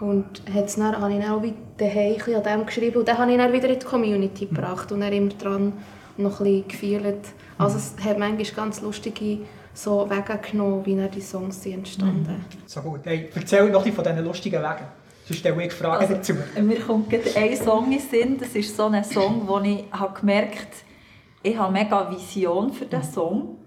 Und 0.00 0.42
hat's 0.52 0.76
dann, 0.76 1.00
habe 1.00 1.12
ich 1.12 1.20
dann 1.20 1.30
auch 1.30 1.42
wieder 1.42 1.54
daheim 1.78 2.16
an 2.34 2.42
dem 2.42 2.66
geschrieben. 2.66 2.98
Und 2.98 3.08
dann 3.08 3.18
habe 3.18 3.30
ich 3.30 3.38
dann 3.38 3.52
wieder 3.52 3.68
in 3.68 3.78
die 3.78 3.86
Community 3.86 4.46
gebracht 4.46 4.90
und 4.90 5.00
dann 5.00 5.12
immer 5.12 5.30
dran 5.30 5.72
noch 6.18 6.40
ein 6.40 6.64
bisschen 6.64 6.68
gefühlt. 6.68 7.26
Also 7.58 7.78
es 7.78 7.94
hat 8.04 8.18
manchmal 8.18 8.44
ganz 8.54 8.80
lustige 8.80 9.40
so 9.74 10.08
Wege 10.08 10.38
genommen, 10.50 10.84
wie 10.84 10.96
dann 10.96 11.10
die 11.10 11.20
Songs 11.20 11.62
sind 11.62 11.74
entstanden. 11.74 12.44
So 12.66 12.80
gut. 12.80 13.00
Hey, 13.04 13.30
erzähl 13.34 13.68
noch 13.68 13.80
ein 13.80 13.84
bisschen 13.84 13.94
von 13.94 14.04
diesen 14.04 14.24
lustigen 14.24 14.62
Wegen. 14.62 14.86
Sonst 15.26 15.40
stelle 15.40 15.64
ich 15.64 15.72
Fragen 15.72 16.02
Also, 16.02 16.14
dazu. 16.14 16.34
Mir 16.62 16.80
kommt 16.80 17.10
gerade 17.10 17.36
ein 17.36 17.56
Song 17.56 17.90
in 17.92 17.98
Sinn. 17.98 18.38
Das 18.38 18.54
ist 18.54 18.76
so 18.76 18.86
ein 18.86 19.04
Song, 19.04 19.42
wo 19.46 19.58
ich 19.58 19.84
habe 19.90 20.18
gemerkt 20.18 20.56
habe, 20.56 20.86
ich 21.42 21.56
habe 21.56 21.72
mega 21.72 22.10
Vision 22.10 22.72
für 22.72 22.86
diesen 22.86 23.12
Song. 23.12 23.58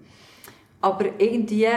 Aber 0.80 1.04
irgendwie, 1.18 1.68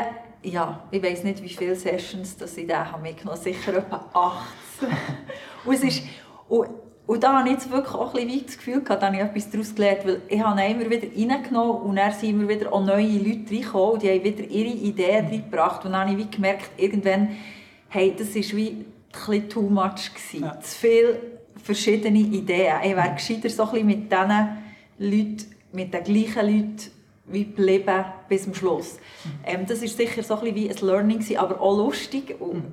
ja, 0.43 0.83
ich 0.89 1.03
weiß 1.03 1.23
nicht, 1.25 1.43
wie 1.43 1.49
viele 1.49 1.75
Sessions 1.75 2.37
dass 2.37 2.57
ich 2.57 2.65
den 2.65 2.77
habe 2.77 3.01
mitgenommen 3.01 3.37
habe. 3.37 3.43
Sicher 3.49 3.77
etwa 3.77 4.09
acht. 4.13 4.53
und, 5.65 5.73
es 5.75 5.83
ist, 5.83 6.03
und, 6.47 6.69
und 7.05 7.21
da 7.21 7.39
habe 7.39 7.49
ich 7.49 7.55
jetzt 7.55 7.69
wirklich 7.69 7.93
auch 7.93 8.13
ein 8.15 8.27
bisschen 8.27 8.45
das 8.45 8.57
Gefühl 8.57 8.81
gehabt, 8.81 9.01
da 9.01 9.07
habe 9.07 9.17
ich 9.17 9.21
etwas 9.21 9.49
daraus 9.49 9.75
gelernt, 9.75 10.05
weil 10.05 10.21
ich 10.29 10.41
habe 10.41 10.61
ihn 10.61 10.71
immer 10.71 10.89
wieder 10.89 11.07
reingenommen 11.07 11.81
und 11.81 11.95
dann 11.97 12.13
sind 12.13 12.29
immer 12.29 12.47
wieder 12.47 12.71
auch 12.71 12.83
neue 12.83 13.17
Leute 13.17 13.51
reingekommen 13.51 13.89
und 13.91 14.03
die 14.03 14.09
haben 14.09 14.23
wieder 14.23 14.43
ihre 14.43 14.69
Ideen 14.69 15.25
reingebracht. 15.25 15.83
Und 15.83 15.91
dann 15.91 16.07
habe 16.07 16.11
ich 16.11 16.25
wie 16.25 16.31
gemerkt, 16.31 16.71
irgendwann, 16.77 17.35
hey, 17.89 18.13
das 18.17 18.29
ist 18.29 18.55
wie 18.55 18.85
ein 19.27 19.49
too 19.49 19.69
much 19.69 20.13
gewesen. 20.13 20.45
Ja. 20.45 20.59
Zu 20.61 20.79
viele 20.79 21.19
verschiedene 21.61 22.19
Ideen. 22.19 22.77
Ich 22.83 22.95
wäre 22.95 23.13
gescheiter 23.13 23.49
so 23.49 23.63
ein 23.63 23.71
bisschen 23.71 23.87
mit 23.87 24.11
diesen 24.11 24.57
Leuten, 24.99 25.55
mit 25.73 25.93
den 25.93 26.03
gleichen 26.03 26.45
Leuten 26.45 26.91
wie 27.25 27.45
geblieben 27.45 28.05
bis 28.29 28.43
zum 28.43 28.53
Schluss. 28.53 28.97
Ähm, 29.45 29.65
das 29.65 29.81
ist 29.81 29.97
sicher 29.97 30.23
so 30.23 30.35
ein 30.35 30.41
bisschen 30.41 30.55
wie 30.55 30.69
ein 30.69 30.87
Learning 30.87 31.37
aber 31.37 31.59
auch 31.59 31.77
lustig 31.77 32.35
und 32.39 32.63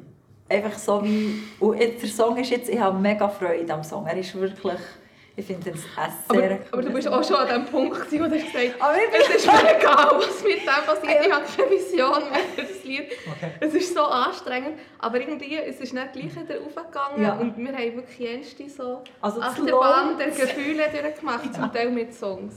einfach 0.51 0.79
so 0.79 1.03
wie 1.05 1.41
und 1.61 1.79
der 1.79 2.09
Song 2.09 2.37
ist 2.37 2.51
jetzt, 2.51 2.69
ich 2.69 2.79
habe 2.79 2.99
mega 2.99 3.29
Freude 3.29 3.73
am 3.73 3.85
Song. 3.85 4.07
Er 4.07 4.17
ist 4.17 4.35
wirklich, 4.35 4.79
ich 5.37 5.47
finde 5.47 5.71
es 5.71 5.85
ein 5.97 6.13
Aber, 6.29 6.39
sehr 6.41 6.59
aber 6.73 6.83
du 6.83 6.91
bist 6.91 7.09
auch 7.09 7.23
schon 7.25 7.37
an 7.37 7.49
dem 7.49 7.65
Punkt, 7.67 8.13
wo 8.13 8.17
du 8.25 8.31
gesagt 8.31 8.47
hast, 8.55 8.81
Aber 8.83 8.95
ich 8.97 9.21
es 9.29 9.37
ist 9.37 9.47
mir 9.47 9.77
egal, 9.79 10.11
was 10.17 10.43
mit 10.43 10.59
dem 10.61 10.85
passiert. 10.87 11.27
Ich 11.27 11.33
habe 11.33 11.45
keine 11.57 11.71
Vision 11.71 12.31
mehr 12.31 12.41
für 12.57 12.63
das 12.63 12.85
Lied. 12.85 13.13
Okay. 13.37 13.51
Es 13.61 13.75
ist 13.75 13.95
so 13.95 14.03
anstrengend, 14.03 14.79
aber 14.99 15.21
irgendwie 15.21 15.57
es 15.57 15.81
ist 15.81 15.95
nicht 15.95 16.13
gleich 16.13 16.25
wieder 16.37 16.57
aufgegangen 16.67 17.23
Ja. 17.23 17.35
und 17.35 17.57
wir 17.57 17.73
haben 17.73 17.97
wirklich 17.97 18.19
jenste 18.19 18.69
so 18.69 19.03
Also 19.21 19.41
das 19.41 19.51
Achterbahn 19.51 20.19
der 20.19 20.29
Gefühle 20.29 20.85
durchgemacht, 20.91 21.55
zum 21.55 21.73
Teil 21.73 21.91
mit 21.91 22.13
Songs. 22.13 22.55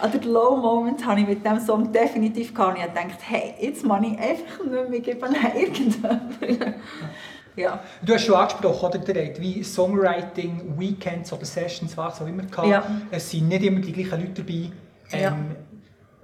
An 0.00 0.12
den 0.12 0.22
Low 0.24 0.56
Moment 0.56 1.04
habe 1.06 1.20
ich 1.20 1.26
mit 1.26 1.44
diesem 1.44 1.60
Song 1.60 1.92
definitiv 1.92 2.54
gehabt. 2.54 2.78
Ich 2.78 2.84
habe 2.84 2.92
gedacht, 2.92 3.20
hey, 3.22 3.54
jetzt 3.60 3.84
mache 3.84 4.06
ich 4.06 4.18
einfach 4.18 4.64
nicht 4.64 4.90
mehr, 4.90 5.00
geben 5.00 5.36
irgendjemandem. 5.56 6.74
ja. 7.56 7.80
Du 8.02 8.14
hast 8.14 8.24
schon 8.24 8.34
angesprochen, 8.34 8.86
oder, 8.86 8.98
der 8.98 9.38
wie 9.38 9.62
Songwriting, 9.62 10.78
Weekends 10.78 11.32
oder 11.32 11.44
Sessions, 11.44 11.96
was 11.96 12.20
auch 12.20 12.26
immer 12.26 12.44
gehabt. 12.44 12.68
Ja. 12.68 12.84
Es 13.10 13.30
sind 13.30 13.48
nicht 13.48 13.62
immer 13.62 13.80
die 13.80 13.92
gleichen 13.92 14.20
Leute 14.20 14.42
dabei. 14.42 14.70
Ähm, 15.12 15.22
ja. 15.22 15.36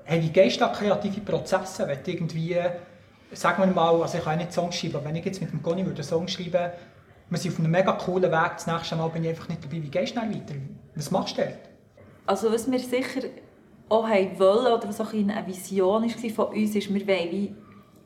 Hey, 0.04 0.22
wie 0.22 0.30
gehst 0.30 0.60
du 0.60 0.66
an 0.66 0.72
kreative 0.72 1.20
Prozesse, 1.20 1.86
wenn 1.86 1.98
irgendwie, 2.04 2.56
sagen 3.32 3.62
wir 3.62 3.72
mal, 3.72 4.02
also 4.02 4.18
ich 4.18 4.24
kann 4.24 4.38
nicht 4.38 4.52
Songs 4.52 4.76
schreiben, 4.76 4.96
aber 4.96 5.06
wenn 5.06 5.16
ich 5.16 5.24
jetzt 5.24 5.40
mit 5.40 5.52
dem 5.52 5.62
Conny 5.62 5.82
einen 5.82 6.02
Song 6.02 6.28
schreiben 6.28 6.52
würde, 6.52 6.72
wir 7.30 7.38
sind 7.38 7.52
auf 7.52 7.60
einem 7.60 7.70
mega 7.70 7.92
coolen 7.92 8.30
Weg, 8.30 8.50
das 8.56 8.66
nächste 8.66 8.96
Mal 8.96 9.08
bin 9.08 9.24
ich 9.24 9.30
einfach 9.30 9.48
nicht 9.48 9.64
dabei. 9.64 9.82
Wie 9.82 9.88
gehst 9.88 10.14
du 10.14 10.20
dann 10.20 10.34
weiter? 10.34 10.54
Was 10.94 11.10
machst 11.10 11.38
du 11.38 11.42
dort? 11.42 11.58
Also 12.26 12.52
was 12.52 12.70
wir 12.70 12.78
sicher 12.78 13.22
auch 13.92 14.08
haben 14.08 14.38
wollen, 14.38 14.72
oder 14.72 14.88
was 14.88 15.00
auch 15.00 15.12
eine 15.12 15.44
Vision 15.46 16.02
war 16.02 16.30
von 16.30 16.46
uns, 16.56 16.74
ist, 16.74 16.92
wir 16.92 17.06
wollen 17.06 17.30
wie 17.30 17.54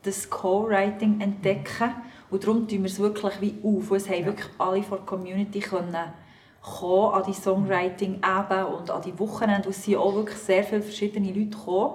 das 0.03 0.29
Co-Writing 0.29 1.21
entdecken 1.21 1.95
und 2.29 2.43
darum 2.43 2.67
tun 2.67 2.79
wir 2.79 2.85
es 2.85 2.99
wirklich 2.99 3.41
wie 3.41 3.55
auf. 3.63 3.91
Und 3.91 3.97
es 3.97 4.09
haben 4.09 4.19
ja. 4.19 4.25
wirklich 4.25 4.49
alle 4.57 4.83
von 4.83 4.97
der 4.97 5.05
Community 5.05 5.59
können 5.59 5.95
kommen 6.61 7.13
an 7.13 7.23
die 7.25 7.33
Songwriting-Eben 7.33 8.65
und 8.65 8.91
an 8.91 9.01
die 9.01 9.17
Wochenende. 9.19 9.69
es 9.69 9.85
sind 9.85 9.95
auch 9.95 10.13
wirklich 10.13 10.37
sehr 10.37 10.63
viele 10.63 10.81
verschiedene 10.81 11.27
Leute 11.27 11.57
gekommen. 11.57 11.93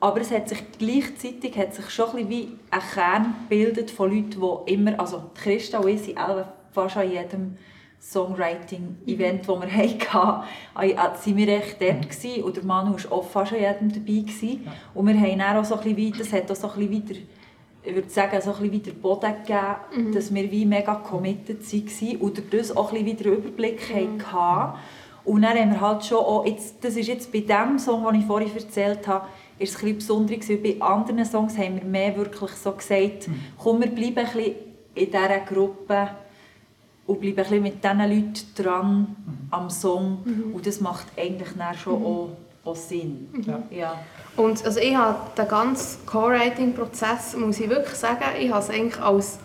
Aber 0.00 0.20
es 0.20 0.30
hat 0.30 0.50
sich 0.50 0.62
gleichzeitig 0.78 1.56
hat 1.56 1.72
sich 1.72 1.88
schon 1.88 2.14
ein, 2.16 2.28
wie 2.28 2.58
ein 2.70 2.80
Kern 2.92 3.34
gebildet 3.48 3.90
von 3.90 4.10
Leuten, 4.10 4.38
die 4.66 4.72
immer, 4.74 5.00
also 5.00 5.30
Christa 5.34 5.78
und 5.78 5.88
ich 5.88 6.02
sind 6.02 6.18
fast 6.72 6.96
an 6.98 7.10
jedem 7.10 7.56
Songwriting-Event, 8.10 9.48
das 9.48 9.60
wir 9.60 9.72
hatten, 10.12 10.44
waren 10.74 11.36
wir 11.36 11.48
echt 11.48 11.80
dort 11.80 12.10
gewesen, 12.10 12.42
und 12.42 12.56
der 12.56 12.64
Manu 12.64 12.92
war 12.92 13.12
auch 13.12 13.24
fast 13.24 13.52
an 13.52 13.60
jedem 13.60 13.92
dabei. 13.92 14.20
Gewesen. 14.20 14.66
Und 14.94 15.06
wir 15.06 15.14
haben 15.14 15.38
dann 15.38 15.56
auch 15.56 15.64
so 15.64 15.76
ein 15.76 15.94
bisschen, 15.94 16.18
das 16.18 16.32
hat 16.32 16.50
auch 16.50 16.56
so 16.56 16.68
ein 16.68 16.88
bisschen 16.88 16.92
wieder 16.92 17.20
ich 17.86 17.94
würde 17.94 18.08
sagen, 18.08 18.40
so 18.40 18.50
ein 18.50 18.70
bisschen 18.70 18.72
wieder 18.72 18.92
Boden 18.92 19.34
gegeben, 19.42 19.76
mhm. 19.94 20.12
dass 20.12 20.34
wir 20.34 20.50
wie 20.50 20.64
mega 20.64 20.94
committed 20.94 21.60
waren 21.60 22.16
und 22.16 22.38
durch 22.38 22.48
das 22.50 22.76
auch 22.76 22.92
ein 22.92 23.04
bisschen 23.04 23.18
wieder 23.18 23.36
Überblick 23.36 23.94
mhm. 23.94 24.32
hatten. 24.32 24.78
Und 25.24 25.42
dann 25.42 25.58
haben 25.58 25.70
wir 25.72 25.80
halt 25.80 26.04
schon 26.04 26.18
auch, 26.18 26.46
jetzt, 26.46 26.82
das 26.82 26.96
ist 26.96 27.08
jetzt 27.08 27.32
bei 27.32 27.40
dem 27.40 27.78
Song, 27.78 28.04
den 28.06 28.20
ich 28.20 28.26
vorhin 28.26 28.54
erzählt 28.54 29.06
habe, 29.06 29.26
ist 29.58 29.70
es 29.70 29.76
ein 29.76 29.96
bisschen 29.96 30.26
besonderer 30.26 30.48
weil 30.48 30.56
bei 30.56 30.82
anderen 30.82 31.24
Songs 31.24 31.56
haben 31.58 31.76
wir 31.76 31.84
mehr 31.84 32.16
wirklich 32.16 32.52
so 32.52 32.72
gesagt, 32.72 33.28
mhm. 33.28 33.40
komm, 33.58 33.80
wir 33.80 33.90
bleiben 33.90 34.18
ein 34.18 34.24
bisschen 34.26 34.54
in 34.94 35.06
dieser 35.06 35.40
Gruppe 35.40 36.08
und 37.06 37.20
bleiben 37.20 37.38
ein 37.38 37.42
bisschen 37.44 37.62
mit 37.62 37.84
diesen 37.84 37.98
Leuten 37.98 38.54
dran 38.56 38.98
mhm. 38.98 39.48
am 39.50 39.70
Song. 39.70 40.18
Mhm. 40.24 40.54
Und 40.54 40.66
das 40.66 40.80
macht 40.80 41.06
eigentlich 41.16 41.50
dann 41.56 41.74
schon 41.74 42.00
mhm. 42.00 42.06
auch, 42.06 42.28
auch 42.64 42.76
Sinn. 42.76 43.28
Ja. 43.46 43.62
ja. 43.70 43.94
Und 44.36 44.64
also 44.64 44.80
ich 44.80 44.96
habe 44.96 45.18
den 45.36 45.48
ganzen 45.48 46.06
Co-Writing-Prozess, 46.06 47.36
muss 47.36 47.60
ich 47.60 47.68
wirklich 47.68 47.94
sagen, 47.94 48.24
ich 48.38 48.50
habe 48.50 48.60
es 48.60 48.70
eigentlich 48.70 49.00
als 49.00 49.38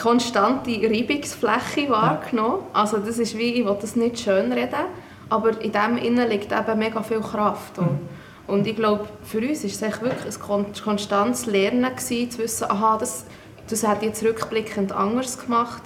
konstante 0.00 0.70
Reibungsfläche 0.70 1.88
wahrgenommen. 1.88 2.64
Also 2.72 2.98
das 2.98 3.18
ist 3.18 3.36
wie, 3.36 3.54
ich 3.54 3.64
will 3.64 3.76
das 3.80 3.96
nicht 3.96 4.18
schön 4.20 4.52
reden, 4.52 4.86
aber 5.28 5.60
in 5.60 5.72
dem 5.72 5.96
innen 5.96 6.28
liegt 6.28 6.52
eben 6.52 6.78
mega 6.78 7.02
viel 7.02 7.20
Kraft. 7.20 7.78
Und, 7.78 8.00
und 8.46 8.66
ich 8.66 8.76
glaube, 8.76 9.08
für 9.22 9.38
uns 9.38 9.62
war 9.62 9.88
es 9.88 10.02
wirklich 10.02 10.36
ein 10.36 10.72
konstantes 10.84 11.46
Lernen, 11.46 11.90
gewesen, 11.94 12.30
zu 12.30 12.38
wissen, 12.38 12.70
aha, 12.70 12.98
das, 12.98 13.24
das 13.68 13.86
hat 13.86 14.02
jetzt 14.02 14.22
rückblickend 14.22 14.92
anders 14.92 15.38
gemacht. 15.38 15.82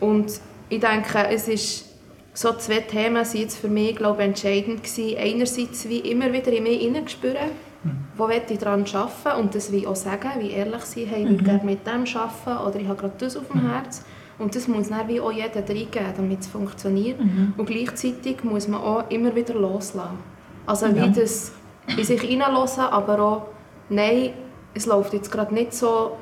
Und 0.00 0.40
ich 0.68 0.80
denke, 0.80 1.26
es 1.30 1.48
ist 1.48 1.86
so 2.34 2.52
zwei 2.52 2.80
Themen 2.80 3.24
sind 3.24 3.40
jetzt 3.42 3.58
für 3.58 3.68
mich 3.68 3.96
glaube 3.96 4.22
entscheidend 4.22 4.84
gewesen. 4.84 5.16
Einerseits 5.18 5.88
wie 5.88 6.00
immer 6.00 6.32
wieder 6.32 6.52
in 6.52 6.64
mich 6.64 6.80
hineinspüren, 6.80 7.50
mhm. 7.82 7.90
wo 8.16 8.28
will 8.28 8.42
ich 8.48 8.58
daran 8.58 8.84
arbeiten 8.92 9.40
und 9.40 9.54
das 9.54 9.72
wie 9.72 9.86
auch 9.86 9.96
sagen, 9.96 10.30
wie 10.38 10.50
ehrlich 10.50 10.82
sein, 10.82 11.06
hey, 11.06 11.24
ich 11.24 11.40
mhm. 11.40 11.44
gerne 11.44 11.64
mit 11.64 11.86
dem 11.86 12.04
arbeiten 12.04 12.66
oder 12.66 12.76
ich 12.76 12.86
habe 12.88 13.00
gerade 13.00 13.14
das 13.18 13.36
auf 13.36 13.48
dem 13.48 13.62
mhm. 13.62 13.70
Herz. 13.70 14.04
Und 14.38 14.54
das 14.54 14.68
muss 14.68 14.90
dann 14.90 15.08
wie 15.08 15.18
auch 15.18 15.32
jeder 15.32 15.66
reingeben, 15.66 16.12
damit 16.14 16.40
es 16.40 16.46
funktioniert. 16.46 17.18
Mhm. 17.18 17.54
Und 17.56 17.64
gleichzeitig 17.64 18.44
muss 18.44 18.68
man 18.68 18.82
auch 18.82 19.10
immer 19.10 19.34
wieder 19.34 19.54
loslassen. 19.54 20.18
Also 20.66 20.94
wie 20.94 21.10
das 21.10 21.52
in 21.96 22.04
sich 22.04 22.20
hineinlassen, 22.20 22.84
aber 22.84 23.18
auch, 23.20 23.42
nein, 23.88 24.32
es 24.74 24.84
läuft 24.84 25.14
jetzt 25.14 25.30
gerade 25.30 25.54
nicht 25.54 25.72
so, 25.72 26.18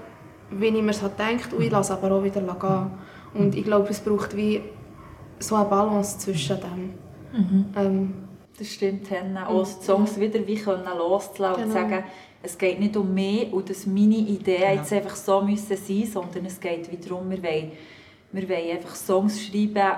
wie 0.51 0.67
ich 0.67 0.83
mir 0.83 0.91
es 0.91 1.01
gedacht 1.01 1.53
und 1.53 1.63
ich 1.63 1.73
lasse 1.73 1.95
aber 1.95 2.13
auch 2.13 2.23
wieder 2.23 2.41
gehen. 2.41 2.91
Und 3.35 3.55
ich 3.55 3.65
glaube, 3.65 3.89
es 3.91 4.01
braucht 4.01 4.37
wie 4.37 4.63
so 5.39 5.57
eine 5.57 5.65
Balance 5.67 6.19
zwischen 6.19 6.59
dem. 6.61 6.95
Mhm. 7.33 7.65
Ähm, 7.77 8.15
das 8.59 8.69
stimmt, 8.69 9.11
Hannah. 9.11 9.49
Auch 9.49 9.65
die 9.67 9.85
Songs 9.85 10.19
wieder 10.19 10.47
wie 10.47 10.55
können 10.55 10.85
loszulassen 10.85 11.65
genau. 11.65 11.75
und 11.75 11.91
sagen, 11.91 12.05
es 12.43 12.57
geht 12.57 12.79
nicht 12.79 12.97
um 12.97 13.13
mich 13.13 13.53
und 13.53 13.69
dass 13.69 13.87
meine 13.87 14.15
Ideen 14.15 14.61
genau. 14.61 14.75
jetzt 14.75 14.93
einfach 14.93 15.17
so 15.17 15.41
müssen 15.41 15.77
sein 15.77 16.07
sondern 16.07 16.47
es 16.47 16.61
geht 16.61 16.91
wieder 16.91 17.09
darum, 17.09 17.31
wir 17.31 17.43
wollen, 17.43 17.73
wir 18.33 18.49
wollen 18.49 18.71
einfach 18.71 18.95
Songs 18.95 19.43
schreiben, 19.43 19.93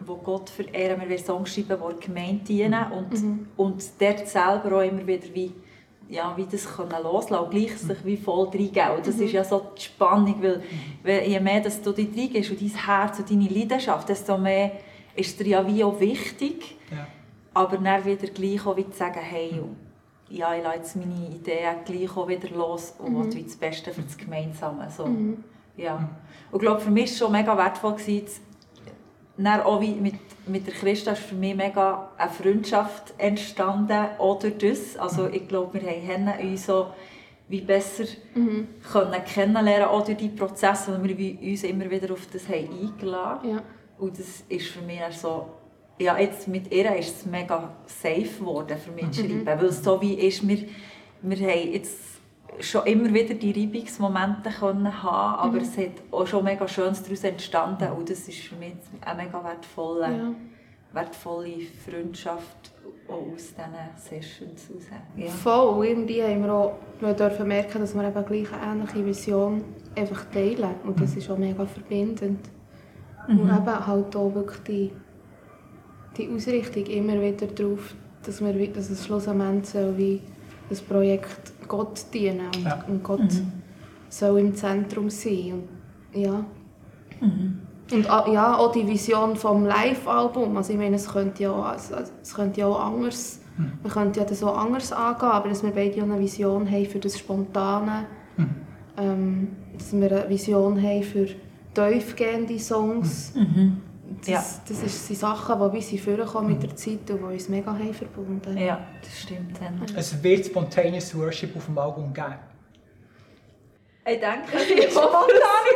die 0.00 0.24
Gott 0.24 0.50
verehren. 0.50 1.00
Wir 1.00 1.08
wollen 1.08 1.24
Songs 1.24 1.52
schreiben, 1.52 1.78
die 1.80 1.94
der 1.94 2.06
Gemeinde 2.06 2.44
dienen 2.44 2.92
und, 2.92 3.12
mhm. 3.12 3.48
und 3.56 3.82
dort 3.98 4.28
selber 4.28 4.76
auch 4.76 4.82
immer 4.82 5.06
wieder 5.06 5.26
wie 5.34 5.52
ja, 6.08 6.36
wie 6.36 6.46
das 6.46 6.66
können 6.76 7.02
loslassen 7.02 7.44
und 7.44 7.50
gleich 7.50 7.76
sich 7.76 8.04
wie 8.04 8.16
voll 8.16 8.48
reingeben. 8.48 9.02
Das 9.04 9.16
mhm. 9.16 9.22
ist 9.24 9.32
ja 9.32 9.44
so 9.44 9.62
die 9.76 9.82
Spannung, 9.82 10.36
weil, 10.40 10.62
weil 11.02 11.28
je 11.28 11.40
mehr 11.40 11.60
dass 11.60 11.82
du 11.82 11.92
dich 11.92 12.08
reingehst 12.16 12.50
und 12.50 12.60
dein 12.60 12.86
Herz 12.86 13.18
und 13.18 13.30
deine 13.30 13.48
Leidenschaft, 13.48 14.08
desto 14.08 14.38
mehr 14.38 14.72
ist 15.14 15.38
dir 15.40 15.46
ja 15.46 15.66
wie 15.66 15.82
auch 15.82 15.98
wichtig. 15.98 16.76
Ja. 16.90 17.06
Aber 17.54 17.78
dann 17.78 18.04
wieder 18.04 18.28
gleich 18.28 18.66
auch 18.66 18.76
wie 18.76 18.88
zu 18.88 18.96
sagen, 18.96 19.20
hey, 19.20 19.60
ja, 20.28 20.54
ich 20.54 20.62
lasse 20.62 20.76
jetzt 20.76 20.96
meine 20.96 21.28
Ideen 21.34 21.76
gleich 21.84 22.16
auch 22.16 22.28
wieder 22.28 22.48
los 22.50 22.94
und 22.98 23.12
mhm. 23.12 23.34
will 23.34 23.42
das 23.42 23.56
Beste 23.56 23.92
für 23.92 24.02
das 24.02 24.16
Gemeinsame. 24.16 24.88
So. 24.90 25.06
Mhm. 25.06 25.42
Ja. 25.76 26.08
Und 26.50 26.60
ich 26.60 26.60
glaube, 26.60 26.80
für 26.80 26.90
mich 26.90 27.04
war 27.04 27.12
es 27.12 27.18
schon 27.18 27.32
mega 27.32 27.56
wertvoll, 27.56 27.94
gewesen, 27.94 28.26
dann 29.44 29.60
auch 29.62 29.80
mit, 29.80 30.14
mit 30.46 30.66
der 30.66 30.74
Christa 30.74 31.12
ist 31.12 31.22
für 31.22 31.34
mich 31.34 31.54
mega 31.54 32.10
eine 32.16 32.30
Freundschaft 32.30 33.14
entstanden, 33.18 34.06
auch 34.18 34.38
durch 34.38 34.56
das. 34.58 34.96
Also 34.96 35.28
ich 35.28 35.46
glaube, 35.46 35.80
wir 35.80 35.90
haben 35.90 36.28
uns 36.40 36.66
so 36.66 36.88
wie 37.48 37.60
besser 37.60 38.04
mhm. 38.34 38.66
können 38.90 39.24
kennenlernen, 39.24 39.88
auch 39.88 40.04
durch 40.04 40.16
die 40.16 40.28
Prozesse, 40.28 41.00
weil 41.00 41.16
wir 41.16 41.40
uns 41.40 41.62
immer 41.62 41.88
wieder 41.90 42.12
auf 42.12 42.26
das 42.32 42.48
haben 42.48 42.68
eingeladen 42.70 43.50
ja. 43.50 43.62
Und 43.98 44.18
das 44.18 44.44
ist 44.48 44.66
für 44.66 44.82
mich 44.82 45.00
so, 45.12 45.46
ja, 45.98 46.18
jetzt 46.18 46.48
mit 46.48 46.72
ihr 46.72 46.94
ist 46.96 47.16
es 47.16 47.26
mega 47.26 47.72
safe 47.86 48.38
geworden 48.38 48.76
für 48.76 48.90
mich 48.90 49.10
zu 49.12 49.22
mhm. 49.22 49.44
schreiben, 49.44 49.60
weil 49.60 49.68
es 49.68 49.82
so 49.82 50.00
wie 50.02 50.14
ist, 50.14 50.46
wir, 50.46 50.64
wir 51.22 51.36
haben 51.36 51.72
jetzt 51.72 52.15
schon 52.60 52.86
immer 52.86 53.12
wieder 53.12 53.34
die 53.34 53.52
Reibungsmomente 53.52 54.50
können 54.50 55.02
haben, 55.02 55.40
aber 55.40 55.58
mhm. 55.58 55.62
es 55.62 55.76
hat 55.76 55.92
auch 56.10 56.26
schon 56.26 56.44
mega 56.44 56.66
Schönes 56.66 57.02
daraus 57.02 57.24
entstanden 57.24 57.90
und 57.92 58.10
das 58.10 58.28
ist 58.28 58.38
für 58.38 58.56
mich 58.56 58.74
eine 59.00 59.22
mega 59.22 59.42
wertvolle, 59.42 60.06
ja. 60.06 60.34
wertvolle 60.92 61.58
Freundschaft 61.84 62.72
aus 63.08 63.54
diesen 63.54 64.22
Sessions 64.22 64.68
heraus. 64.68 65.02
Ja. 65.16 65.28
Voll, 65.28 65.68
und 65.76 65.84
irgendwie 65.84 66.22
haben 66.22 66.44
wir 66.44 66.52
auch 66.52 66.72
wir 67.00 67.14
dürfen 67.14 67.48
merken, 67.48 67.80
dass 67.80 67.94
wir 67.94 68.08
eben 68.08 68.24
gleich 68.24 68.52
eine 68.52 68.72
ähnliche 68.72 69.04
Vision 69.04 69.64
einfach 69.94 70.24
teilen 70.32 70.74
und 70.84 71.00
das 71.00 71.14
ist 71.16 71.30
auch 71.30 71.38
mega 71.38 71.66
verbindend. 71.66 72.40
Mhm. 73.28 73.40
Und 73.40 73.48
eben 73.48 73.86
halt 73.86 74.16
auch 74.16 74.34
wirklich 74.34 74.62
die, 74.62 74.92
die 76.16 76.30
Ausrichtung 76.30 76.86
immer 76.86 77.20
wieder 77.20 77.46
darauf, 77.46 77.94
dass, 78.24 78.40
wir, 78.40 78.72
dass 78.72 78.90
es 78.90 79.04
schlussendlich 79.04 79.66
so 79.66 79.96
wie 79.96 80.20
das 80.68 80.80
Projekt 80.80 81.52
Gott 81.68 82.06
dienen 82.12 82.46
und, 82.54 82.64
ja. 82.64 82.84
und 82.88 83.02
Gott 83.02 83.20
mhm. 83.20 83.52
soll 84.08 84.40
im 84.40 84.54
Zentrum 84.54 85.10
sein. 85.10 85.54
Und, 86.12 86.20
ja. 86.20 86.44
Mhm. 87.20 87.60
Und 87.92 88.10
ah, 88.10 88.28
ja, 88.32 88.56
auch 88.56 88.72
die 88.72 88.86
Vision 88.86 89.36
vom 89.36 89.64
Live-Album, 89.64 90.56
also 90.56 90.72
ich 90.72 90.78
meine, 90.78 90.96
es 90.96 91.08
könnte 91.08 91.44
ja, 91.44 91.54
also, 91.54 91.94
es 92.20 92.34
könnte 92.34 92.60
ja 92.60 92.66
auch 92.66 92.80
anders, 92.80 93.40
mhm. 93.56 93.72
man 93.82 93.92
könnte 93.92 94.20
ja 94.20 94.26
das 94.26 94.42
auch 94.42 94.58
anders 94.58 94.92
angehen, 94.92 95.28
aber 95.28 95.48
dass 95.48 95.62
wir 95.62 95.70
beide 95.70 96.02
eine 96.02 96.18
Vision 96.18 96.68
haben 96.68 96.86
für 96.86 96.98
das 96.98 97.16
Spontane, 97.16 98.06
mhm. 98.36 98.48
ähm, 98.96 99.48
dass 99.78 99.92
wir 99.92 100.10
eine 100.10 100.28
Vision 100.28 100.82
haben 100.82 101.02
für 101.04 101.28
tiefgehende 101.74 102.58
Songs. 102.58 103.32
Mhm. 103.36 103.82
Das, 104.26 104.34
ja. 104.34 104.44
das 104.68 104.82
ist, 104.82 105.06
sind 105.06 105.18
Sachen, 105.18 105.72
die 105.72 105.78
bis 105.78 106.00
vorkommen 106.00 106.48
mit 106.48 106.62
der 106.62 106.74
Zeit 106.74 107.08
und 107.10 107.18
die 107.18 107.34
uns 107.34 107.48
mega 107.48 107.70
haben 107.70 107.94
verbunden 107.94 108.56
Ja, 108.58 108.80
das 109.00 109.20
stimmt. 109.20 109.58
Es 109.94 110.22
wird 110.22 110.46
Spontaneous 110.46 111.16
Worship 111.16 111.56
auf 111.56 111.66
dem 111.66 111.78
Album 111.78 112.12
geben. 112.12 112.34
Ich 114.08 114.20
denke, 114.20 114.56
es 114.56 114.68
wird 114.68 114.92
spontane 114.92 115.30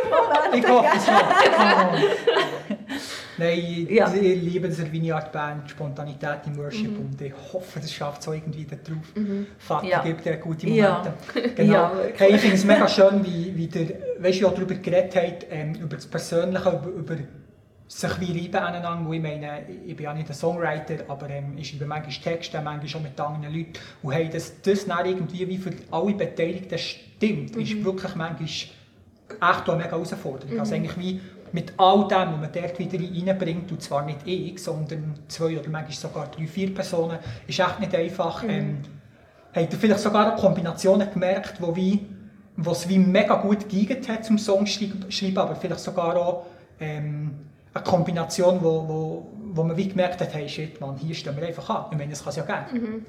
Momente 0.08 0.58
Ich 0.58 0.68
hoffe 0.68 0.96
es 0.96 1.06
noch. 1.06 1.98
Nein, 3.38 3.86
ja. 3.88 4.12
ich 4.12 4.42
liebe 4.42 4.68
diese 4.68 4.90
Vineyard 4.90 5.32
Band, 5.32 5.70
Spontanität 5.70 6.40
im 6.46 6.58
Worship 6.58 6.90
mhm. 6.90 7.06
und 7.06 7.20
ich 7.20 7.32
hoffe, 7.52 7.80
das 7.80 7.92
schafft 7.92 8.20
es 8.20 8.28
auch 8.28 8.34
irgendwie 8.34 8.66
da 8.66 8.76
drauf. 8.76 9.06
Mhm. 9.14 9.46
Vater 9.58 9.86
ja. 9.86 10.02
gibt 10.02 10.24
dir 10.24 10.36
gute 10.36 10.66
Momente. 10.66 10.82
Ja. 10.84 11.40
Genau. 11.56 11.72
Ja, 11.72 11.92
hey, 12.16 12.34
ich 12.34 12.40
finde 12.40 12.56
es 12.56 12.64
mega 12.64 12.86
schön, 12.86 13.24
wie, 13.24 13.56
wie 13.56 13.66
der, 13.66 13.86
weißt 14.18 14.42
du, 14.42 14.48
darüber 14.48 14.74
geredet 14.74 15.16
hat, 15.16 15.46
ähm, 15.50 15.74
über 15.76 15.96
das 15.96 16.06
Persönliche, 16.06 16.68
über, 16.68 16.90
über 16.90 17.16
sich 17.90 18.20
wie 18.20 18.38
reiben 18.38 18.56
aneinander, 18.56 19.12
ich 19.12 19.20
meine, 19.20 19.62
ich 19.84 19.96
bin 19.96 20.04
ja 20.04 20.14
nicht 20.14 20.28
ein 20.28 20.34
Songwriter, 20.34 21.04
aber 21.08 21.28
ähm, 21.28 21.58
ich 21.58 21.70
schreibe 21.70 21.86
manchmal 21.86 22.14
Texte, 22.14 22.60
manchmal 22.60 22.88
schon 22.88 23.02
mit 23.02 23.18
anderen 23.20 23.52
Leuten 23.52 23.72
und 24.02 24.12
hey, 24.12 24.28
dass 24.28 24.62
das 24.62 24.86
dann 24.86 25.04
irgendwie 25.04 25.48
wie 25.48 25.58
für 25.58 25.72
alle 25.90 26.14
Beteiligten 26.14 26.78
stimmt, 26.78 27.56
mhm. 27.56 27.62
ist 27.62 27.84
wirklich 27.84 28.14
manchmal 28.14 28.46
echt 28.46 28.70
eine 29.40 29.76
mega 29.76 29.90
Herausforderung. 29.90 30.54
Mhm. 30.54 30.60
Also 30.60 30.74
eigentlich 30.76 30.98
wie 30.98 31.20
mit 31.50 31.72
all 31.78 32.06
dem, 32.06 32.32
was 32.32 32.40
man 32.40 32.52
dort 32.52 32.78
wieder 32.78 32.98
reinbringt, 33.00 33.72
und 33.72 33.82
zwar 33.82 34.04
nicht 34.04 34.20
ich, 34.24 34.62
sondern 34.62 35.14
zwei 35.26 35.58
oder 35.58 35.68
manchmal 35.68 35.90
sogar 35.90 36.28
drei, 36.28 36.46
vier 36.46 36.72
Personen, 36.72 37.18
ist 37.48 37.58
echt 37.58 37.80
nicht 37.80 37.92
einfach. 37.92 38.44
Mhm. 38.44 38.50
Ähm, 38.50 38.78
habt 39.52 39.72
ihr 39.72 39.78
vielleicht 39.80 40.00
sogar 40.00 40.32
auch 40.32 40.40
Kombinationen 40.40 41.10
gemerkt, 41.12 41.60
wo 41.60 41.74
wie 41.74 42.06
was 42.56 42.88
wie 42.88 42.98
mega 42.98 43.34
gut 43.36 43.68
geeignet 43.68 44.08
hat 44.08 44.24
zum 44.24 44.38
Song 44.38 44.64
schreiben, 44.66 45.38
aber 45.38 45.56
vielleicht 45.56 45.80
sogar 45.80 46.14
auch 46.16 46.46
ähm, 46.78 47.49
eine 47.72 47.84
Kombination, 47.84 48.58
wo, 48.62 48.88
wo, 48.88 49.26
wo 49.52 49.62
man 49.62 49.76
wie 49.76 49.88
gemerkt 49.88 50.20
hat, 50.20 50.34
hey 50.34 50.48
shit, 50.48 50.80
man, 50.80 50.96
hier 50.96 51.14
stehen 51.14 51.36
wir 51.36 51.46
einfach 51.46 51.68
an. 51.70 51.86
Ich 51.92 51.98
meine, 51.98 52.10
das 52.10 52.22
kann 52.22 52.30
es 52.30 52.36
ja 52.36 52.42
geben. 52.44 52.82
Mhm. 52.82 53.06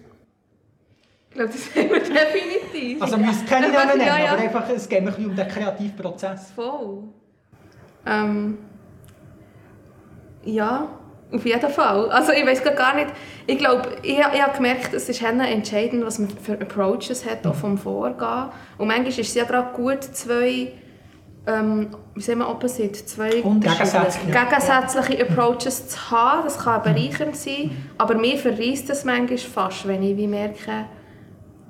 Ich 1.29 1.35
glaube, 1.35 1.51
das 1.51 1.75
haben 1.75 1.89
wir 1.89 1.99
definitiv. 1.99 3.01
Also 3.01 3.17
wir 3.17 3.25
müssen 3.25 3.45
keine 3.45 3.71
Namen 3.71 3.97
nennen, 3.97 4.07
ja, 4.07 4.19
ja. 4.19 4.31
aber 4.33 4.41
einfach, 4.41 4.69
es 4.69 4.87
geht 4.87 4.99
ein 4.99 5.05
bisschen 5.05 5.25
um 5.27 5.35
den 5.35 5.47
kreativen 5.47 5.95
Prozess. 5.95 6.51
Voll. 6.51 7.03
Ähm, 8.05 8.57
ja, 10.43 10.89
auf 11.31 11.45
jeden 11.45 11.69
Fall. 11.69 12.11
Also 12.11 12.31
ich 12.33 12.45
weiß 12.45 12.63
gar 12.63 12.95
nicht, 12.95 13.07
ich 13.47 13.57
glaube, 13.57 13.97
ich, 14.03 14.19
ich 14.19 14.41
habe 14.41 14.55
gemerkt, 14.55 14.93
es 14.93 15.07
ist 15.07 15.21
entscheidend, 15.21 16.05
was 16.05 16.19
man 16.19 16.29
für 16.29 16.53
Approaches 16.53 17.25
hat, 17.25 17.47
auch 17.47 17.55
vom 17.55 17.77
Vorgehen. 17.77 18.49
Und 18.77 18.87
manchmal 18.87 19.07
ist 19.07 19.19
es 19.19 19.33
ja 19.33 19.45
gerade 19.45 19.73
gut, 19.73 20.03
zwei 20.03 20.73
ähm, 21.47 21.87
wie 22.13 22.21
sagen 22.21 22.39
wir, 22.39 22.49
opposite, 22.49 23.05
zwei 23.05 23.41
gegensätzliche, 23.41 24.27
gegensätzliche 24.27 25.27
Approaches 25.27 25.89
zu 25.89 26.11
haben. 26.11 26.43
Das 26.43 26.59
kann 26.59 26.83
bereichernd 26.83 27.35
sein, 27.35 27.71
aber 27.97 28.15
mir 28.15 28.37
verreist 28.37 28.89
das 28.89 29.05
manchmal 29.05 29.37
fast, 29.37 29.87
wenn 29.87 30.03
ich 30.03 30.17
wie 30.17 30.27
merke, 30.27 30.85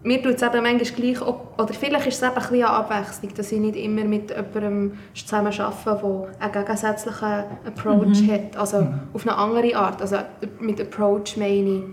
mir 0.03 0.21
tut 0.21 0.35
es 0.35 0.41
eben 0.41 0.63
manchmal 0.63 0.79
gleich, 0.79 1.21
oder 1.21 1.73
vielleicht 1.73 2.07
ist 2.07 2.21
es 2.21 2.23
eben 2.23 2.35
ein 2.35 2.41
bisschen 2.41 2.55
eine 2.55 2.69
Abwechslung, 2.69 3.33
dass 3.35 3.51
ich 3.51 3.59
nicht 3.59 3.75
immer 3.75 4.03
mit 4.03 4.31
jemandem 4.31 4.97
zusammen 5.13 5.53
arbeite, 5.59 6.31
der 6.39 6.39
einen 6.39 6.51
gegensätzlichen 6.53 7.43
Approach 7.65 8.21
mhm. 8.21 8.31
hat, 8.31 8.57
also 8.57 8.81
mhm. 8.81 8.99
auf 9.13 9.27
eine 9.27 9.37
andere 9.37 9.75
Art. 9.75 10.01
Also 10.01 10.17
mit 10.59 10.81
Approach 10.81 11.37
meine 11.37 11.69
ich, 11.69 11.83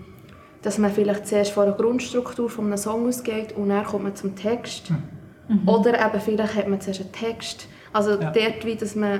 dass 0.63 0.79
man 0.79 0.91
vielleicht 0.91 1.27
zuerst 1.27 1.51
von 1.51 1.65
der 1.65 1.75
Grundstruktur 1.75 2.49
eines 2.57 2.83
Song 2.83 3.07
ausgeht 3.07 3.55
und 3.55 3.69
dann 3.69 3.85
kommt 3.85 4.03
man 4.03 4.15
zum 4.15 4.35
Text. 4.35 4.89
Mhm. 4.89 5.18
Mhm. 5.49 5.67
Oder 5.67 5.93
eben 6.05 6.21
vielleicht 6.21 6.55
hat 6.55 6.67
man 6.67 6.79
zuerst 6.79 7.01
einen 7.01 7.11
Text. 7.11 7.67
Also 7.91 8.11
ja. 8.11 8.31
dort, 8.31 8.65
wie 8.65 8.75
dass 8.75 8.95
man 8.95 9.19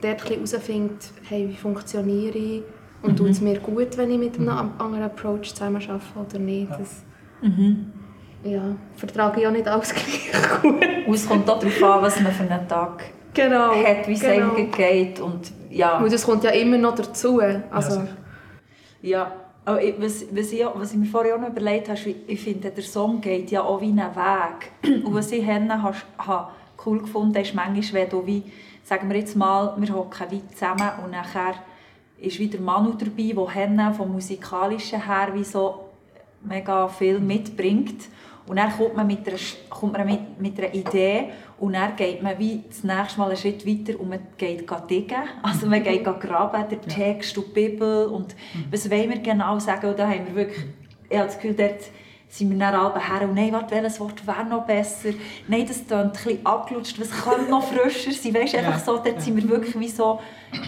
dort 0.00 0.28
herausfindet, 0.28 1.10
hey, 1.28 1.48
wie 1.48 1.56
funktioniere 1.56 2.38
ich 2.38 2.62
und 3.02 3.12
mhm. 3.12 3.16
tut 3.16 3.30
es 3.30 3.40
mir 3.40 3.58
gut, 3.58 3.96
wenn 3.98 4.10
ich 4.10 4.18
mit 4.18 4.36
einem 4.36 4.46
mhm. 4.46 4.72
anderen 4.78 5.04
Approach 5.04 5.52
zusammen 5.54 5.82
arbeite 5.82 6.36
oder 6.36 6.38
nicht. 6.38 6.70
Ja. 6.70 6.76
Das, 6.78 7.02
mhm. 7.42 7.92
ja, 8.44 8.62
vertrage 8.94 9.40
ich 9.40 9.46
auch 9.46 9.52
nicht 9.52 9.66
alles 9.66 9.92
gleich 9.94 10.30
gut. 10.62 10.80
Und 11.06 11.14
es 11.14 11.28
kommt 11.28 11.50
auch 11.50 11.58
darauf 11.58 11.82
an, 11.82 12.02
was 12.02 12.20
man 12.20 12.32
für 12.32 12.44
einen 12.44 12.68
Tag 12.68 13.04
genau, 13.34 13.74
hat, 13.74 14.06
wie 14.06 14.12
es 14.12 14.20
genau. 14.20 14.54
einem 14.54 14.70
geht. 14.70 15.18
Und, 15.18 15.50
ja. 15.68 15.98
und 15.98 16.12
das 16.12 16.24
kommt 16.24 16.44
ja 16.44 16.50
immer 16.50 16.78
noch 16.78 16.94
dazu. 16.94 17.40
Also, 17.70 18.04
ja, 19.02 19.32
aber 19.64 19.80
was, 19.98 20.24
was, 20.34 20.52
ich, 20.52 20.64
was 20.74 20.92
ich 20.92 20.98
mir 20.98 21.06
vorher 21.06 21.36
auch 21.36 21.40
noch 21.40 21.48
überlegt 21.48 21.88
habe, 21.88 21.98
ich 22.26 22.40
finde, 22.40 22.70
der 22.70 22.82
Song 22.82 23.20
geht 23.20 23.50
ja 23.50 23.62
auch 23.62 23.80
wie 23.80 23.88
einen 23.88 23.98
Weg. 23.98 25.04
Und 25.04 25.14
was 25.14 25.30
ich 25.32 25.46
habe, 25.46 25.94
habe 26.18 26.50
cool 26.86 27.00
gefunden 27.00 27.36
ist 27.36 27.54
manchmal, 27.54 28.02
wenn 28.02 28.08
du 28.08 28.26
wie, 28.26 28.42
sagen 28.82 29.08
wir 29.10 29.18
jetzt 29.18 29.36
mal, 29.36 29.74
wir 29.76 29.94
hocken 29.94 30.30
wie 30.30 30.46
zusammen 30.48 30.90
und 31.04 31.10
nachher 31.10 31.54
ist 32.18 32.38
wieder 32.38 32.58
Manu 32.58 32.92
dabei, 32.92 33.32
der 33.34 33.54
Henne 33.54 33.94
vom 33.94 34.12
musikalischen 34.12 35.04
her 35.04 35.28
wie 35.34 35.44
so 35.44 35.90
mega 36.42 36.88
viel 36.88 37.18
mitbringt. 37.18 38.08
Und 38.50 38.56
dann 38.56 38.76
kommt 38.76 38.96
man 38.96 39.06
mit 39.06 39.28
einer, 39.28 39.38
kommt 39.68 39.92
man 39.92 40.04
mit, 40.04 40.40
mit 40.40 40.58
einer 40.58 40.74
Idee 40.74 41.26
und 41.60 41.74
dann 41.74 41.94
geht 41.94 42.20
man 42.20 42.36
wie 42.36 42.64
das 42.68 42.82
nächste 42.82 43.20
Mal 43.20 43.28
einen 43.28 43.36
Schritt 43.36 43.64
weiter 43.64 44.00
und 44.00 44.08
man 44.08 44.18
geht 44.36 44.68
diggen. 44.90 45.22
Also 45.44 45.68
man 45.68 45.84
geht 45.84 46.02
graben, 46.02 46.64
der 46.68 46.80
Text 46.80 47.38
und 47.38 47.46
die 47.46 47.68
Bibel 47.68 48.06
und 48.06 48.34
mhm. 48.52 48.64
was 48.72 48.90
wollen 48.90 49.08
wir 49.08 49.20
genau 49.20 49.60
sagen. 49.60 49.90
Und 49.90 50.00
da 50.00 50.08
haben 50.08 50.26
wir 50.26 50.34
wirklich, 50.34 50.64
ich 51.08 51.16
habe 51.16 51.28
das 51.28 51.38
Gefühl, 51.38 51.54
dort 51.54 51.80
sind 52.26 52.50
wir 52.50 52.58
dann 52.58 52.74
alle 52.74 52.98
her 52.98 53.22
und 53.22 53.34
nein, 53.34 53.52
warte, 53.52 53.72
welches 53.72 54.00
Wort 54.00 54.26
wäre 54.26 54.44
noch 54.44 54.66
besser? 54.66 55.10
Nein, 55.46 55.66
das 55.68 55.86
klingt 55.86 55.92
ein 55.92 56.10
bisschen 56.10 56.44
abgelutscht, 56.44 57.00
was 57.00 57.10
könnte 57.22 57.48
noch 57.48 57.62
frischer 57.62 58.10
sein? 58.10 58.34
Weißt, 58.34 58.56
einfach 58.56 58.80
so, 58.80 58.96
dort 58.96 59.22
sind 59.22 59.36
wir 59.36 59.48
wirklich 59.48 59.78
wie 59.78 59.88
so 59.88 60.18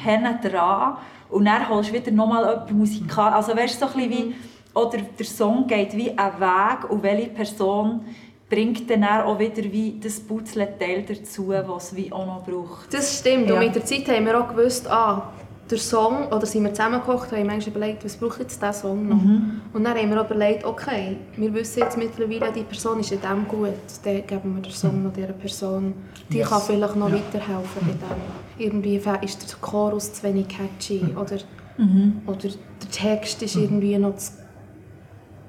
hinten 0.04 0.40
dran 0.40 0.98
und 1.30 1.46
dann 1.46 1.68
holst 1.68 1.90
du 1.90 1.94
wieder 1.94 2.12
nochmal 2.12 2.48
jemanden 2.48 2.78
musikal. 2.78 3.32
Also 3.32 3.56
weißt, 3.56 3.80
so 3.80 3.86
ein 3.86 3.92
bisschen 3.92 4.10
wie 4.10 4.34
oder 4.74 4.98
der 5.18 5.26
Song 5.26 5.66
geht 5.66 5.96
wie 5.96 6.10
einen 6.10 6.40
Weg 6.40 6.90
und 6.90 7.02
welche 7.02 7.28
Person 7.28 8.00
bringt 8.48 8.88
dann 8.90 9.04
auch 9.04 9.38
wieder 9.38 9.62
wie 9.64 9.98
das 9.98 10.20
Puzzleteil 10.20 11.02
dazu, 11.02 11.48
was 11.48 11.92
es 11.92 11.96
wie 11.96 12.12
auch 12.12 12.26
noch 12.26 12.44
braucht. 12.44 12.92
Das 12.92 13.18
stimmt. 13.18 13.48
Ja. 13.48 13.54
Und 13.54 13.60
mit 13.60 13.74
der 13.74 13.84
Zeit 13.84 14.06
haben 14.08 14.26
wir 14.26 14.38
auch 14.38 14.48
gewusst, 14.48 14.86
ah, 14.90 15.32
der 15.70 15.78
Song, 15.78 16.26
oder 16.26 16.44
sind 16.44 16.64
wir 16.64 16.74
zusammengekocht, 16.74 17.32
haben 17.32 17.46
manchmal 17.46 17.76
überlegt, 17.76 18.04
was 18.04 18.16
braucht 18.16 18.40
jetzt 18.40 18.60
dieser 18.60 18.74
Song 18.74 19.08
noch? 19.08 19.16
Mhm. 19.16 19.62
Und 19.72 19.84
dann 19.84 19.96
haben 19.96 20.10
wir 20.10 20.20
auch 20.20 20.26
überlegt, 20.26 20.66
okay, 20.66 21.16
wir 21.36 21.54
wissen 21.54 21.80
jetzt 21.80 21.96
mittlerweile, 21.96 22.52
die 22.52 22.62
Person 22.62 23.00
ist 23.00 23.10
in 23.10 23.22
dem 23.22 23.48
gut, 23.48 23.70
dann 24.04 24.26
geben 24.26 24.56
wir 24.56 24.62
den 24.62 24.72
Song 24.72 25.02
noch 25.02 25.14
dieser 25.14 25.32
Person. 25.32 25.94
Die 26.30 26.38
yes. 26.38 26.48
kann 26.50 26.60
vielleicht 26.60 26.96
noch 26.96 27.08
ja. 27.08 27.14
weiterhelfen 27.14 27.80
bei 27.80 27.92
dem. 27.92 28.66
Irgendwie 28.66 28.96
ist 29.22 29.50
der 29.50 29.58
Chorus 29.60 30.12
zu 30.12 30.22
wenig 30.24 30.48
catchy 30.48 31.04
mhm. 31.04 31.16
oder, 31.16 31.38
mhm. 31.78 32.20
oder 32.26 32.48
der 32.48 32.90
Text 32.90 33.42
ist 33.42 33.56
irgendwie 33.56 33.96
noch 33.96 34.16
zu 34.16 34.41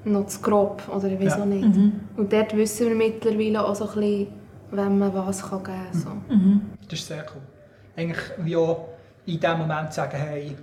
noch 0.04 0.26
zu 0.26 0.40
grob 0.40 0.82
oder 0.88 1.08
ich 1.08 1.20
weiß 1.20 1.38
ja. 1.38 1.46
nicht. 1.46 1.64
Mhm. 1.64 2.00
Und 2.16 2.32
dort 2.32 2.56
wissen 2.56 2.88
wir 2.88 2.94
mittlerweile 2.94 3.66
auch 3.66 3.74
so 3.74 3.88
ein 3.88 3.94
bisschen, 3.94 4.26
wenn 4.70 4.98
man 4.98 5.14
was 5.14 5.42
kann 5.42 5.62
geben 5.62 5.78
kann. 5.90 6.00
So. 6.00 6.34
Mhm. 6.34 6.60
Das 6.88 6.98
ist 6.98 7.08
sehr 7.08 7.24
cool. 7.34 7.42
Eigentlich 7.96 8.22
wie 8.38 8.56
auch 8.56 8.88
in 9.26 9.40
dem 9.40 9.58
Moment 9.58 9.92
sagen, 9.92 10.16
hey, 10.16 10.56